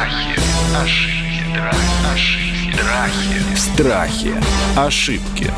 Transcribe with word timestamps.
Страхи, 0.00 0.40
ошибки, 0.74 1.60
ошибки, 2.10 2.74
страхи. 2.74 3.52
Страхи. 3.54 4.32
Ошибки. 4.74 5.52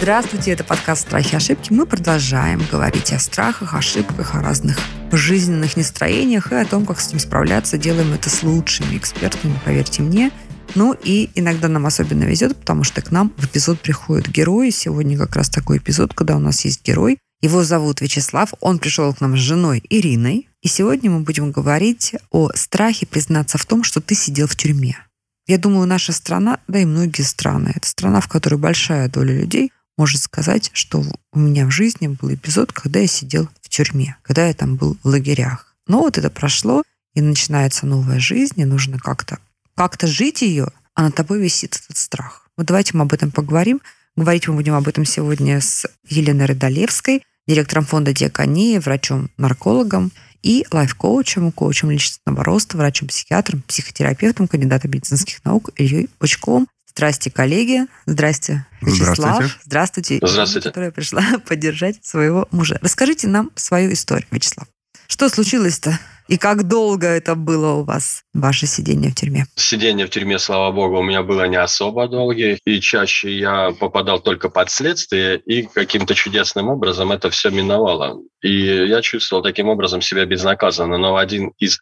Здравствуйте, 0.00 0.50
это 0.50 0.64
подкаст 0.64 1.02
«Страхи 1.02 1.34
и 1.34 1.36
ошибки». 1.36 1.72
Мы 1.72 1.86
продолжаем 1.86 2.66
говорить 2.68 3.12
о 3.12 3.20
страхах, 3.20 3.74
ошибках, 3.74 4.34
о 4.34 4.42
разных 4.42 4.76
жизненных 5.12 5.76
настроениях 5.76 6.50
и 6.50 6.56
о 6.56 6.64
том, 6.64 6.84
как 6.84 6.98
с 6.98 7.10
ним 7.10 7.20
справляться. 7.20 7.78
Делаем 7.78 8.12
это 8.12 8.28
с 8.28 8.42
лучшими 8.42 8.96
экспертами, 8.96 9.56
поверьте 9.64 10.02
мне. 10.02 10.32
Ну 10.74 10.96
и 11.00 11.30
иногда 11.36 11.68
нам 11.68 11.86
особенно 11.86 12.24
везет, 12.24 12.56
потому 12.56 12.82
что 12.82 13.02
к 13.02 13.12
нам 13.12 13.32
в 13.36 13.46
эпизод 13.46 13.78
приходят 13.78 14.26
герои. 14.26 14.70
Сегодня 14.70 15.16
как 15.16 15.36
раз 15.36 15.48
такой 15.48 15.78
эпизод, 15.78 16.12
когда 16.12 16.34
у 16.34 16.40
нас 16.40 16.64
есть 16.64 16.84
герой. 16.84 17.18
Его 17.42 17.64
зовут 17.64 18.00
Вячеслав. 18.00 18.52
Он 18.60 18.78
пришел 18.78 19.14
к 19.14 19.20
нам 19.20 19.36
с 19.36 19.40
женой 19.40 19.82
Ириной. 19.88 20.48
И 20.60 20.68
сегодня 20.68 21.10
мы 21.10 21.20
будем 21.20 21.52
говорить 21.52 22.14
о 22.30 22.50
страхе 22.54 23.06
признаться 23.06 23.56
в 23.56 23.64
том, 23.64 23.82
что 23.82 24.00
ты 24.00 24.14
сидел 24.14 24.46
в 24.46 24.56
тюрьме. 24.56 24.98
Я 25.46 25.56
думаю, 25.56 25.86
наша 25.86 26.12
страна, 26.12 26.60
да 26.68 26.78
и 26.78 26.84
многие 26.84 27.22
страны, 27.22 27.72
это 27.74 27.88
страна, 27.88 28.20
в 28.20 28.28
которой 28.28 28.56
большая 28.56 29.08
доля 29.08 29.34
людей 29.34 29.72
может 29.96 30.22
сказать, 30.22 30.70
что 30.72 31.02
у 31.32 31.38
меня 31.38 31.66
в 31.66 31.70
жизни 31.70 32.08
был 32.08 32.32
эпизод, 32.32 32.72
когда 32.72 33.00
я 33.00 33.06
сидел 33.06 33.48
в 33.60 33.68
тюрьме, 33.68 34.16
когда 34.22 34.46
я 34.46 34.54
там 34.54 34.76
был 34.76 34.96
в 35.02 35.06
лагерях. 35.08 35.74
Но 35.86 36.00
вот 36.00 36.18
это 36.18 36.30
прошло, 36.30 36.82
и 37.14 37.20
начинается 37.20 37.86
новая 37.86 38.20
жизнь, 38.20 38.60
и 38.60 38.64
нужно 38.64 38.98
как-то 38.98 39.38
как-то 39.74 40.06
жить 40.06 40.42
ее, 40.42 40.68
а 40.94 41.02
над 41.02 41.14
тобой 41.14 41.40
висит 41.40 41.80
этот 41.84 41.96
страх. 41.96 42.48
Вот 42.56 42.66
давайте 42.66 42.96
мы 42.96 43.02
об 43.02 43.12
этом 43.12 43.30
поговорим. 43.30 43.80
Говорить 44.16 44.46
мы 44.46 44.54
будем 44.54 44.74
об 44.74 44.86
этом 44.88 45.04
сегодня 45.04 45.60
с 45.60 45.86
Еленой 46.08 46.46
Рыдалевской, 46.46 47.22
директором 47.46 47.84
фонда 47.84 48.12
«Диакония», 48.12 48.80
врачом-наркологом 48.80 50.12
и 50.42 50.66
лайф-коучем, 50.70 51.52
коучем 51.52 51.90
личностного 51.90 52.44
роста, 52.44 52.76
врачом-психиатром, 52.76 53.62
психотерапевтом, 53.62 54.48
кандидатом 54.48 54.90
медицинских 54.90 55.44
наук 55.44 55.70
Ильей 55.76 56.08
Пучковым. 56.18 56.66
Здрасте, 56.86 57.30
коллеги. 57.30 57.86
Здрасте, 58.06 58.66
Вячеслав. 58.80 59.58
Здравствуйте. 59.64 59.64
Здравствуйте. 59.64 60.18
Здравствуйте. 60.22 60.68
Которая 60.68 60.90
пришла 60.90 61.22
поддержать 61.48 62.04
своего 62.04 62.48
мужа. 62.50 62.78
Расскажите 62.82 63.28
нам 63.28 63.50
свою 63.54 63.92
историю, 63.92 64.26
Вячеслав. 64.30 64.66
Что 65.06 65.28
случилось-то? 65.28 65.98
И 66.30 66.36
как 66.38 66.62
долго 66.68 67.08
это 67.08 67.34
было 67.34 67.72
у 67.72 67.82
вас, 67.82 68.22
ваше 68.34 68.66
сидение 68.66 69.10
в 69.10 69.16
тюрьме? 69.16 69.46
Сидение 69.56 70.06
в 70.06 70.10
тюрьме, 70.10 70.38
слава 70.38 70.70
богу, 70.70 71.00
у 71.00 71.02
меня 71.02 71.24
было 71.24 71.48
не 71.48 71.56
особо 71.56 72.06
долгое, 72.06 72.56
и 72.64 72.80
чаще 72.80 73.36
я 73.36 73.72
попадал 73.72 74.20
только 74.20 74.48
под 74.48 74.70
следствие, 74.70 75.40
и 75.40 75.62
каким-то 75.62 76.14
чудесным 76.14 76.68
образом 76.68 77.10
это 77.10 77.30
все 77.30 77.50
миновало. 77.50 78.20
И 78.42 78.64
я 78.64 79.02
чувствовал 79.02 79.42
таким 79.42 79.68
образом 79.68 80.00
себя 80.02 80.24
безнаказанно. 80.24 80.98
Но 80.98 81.16
один 81.16 81.52
из 81.58 81.80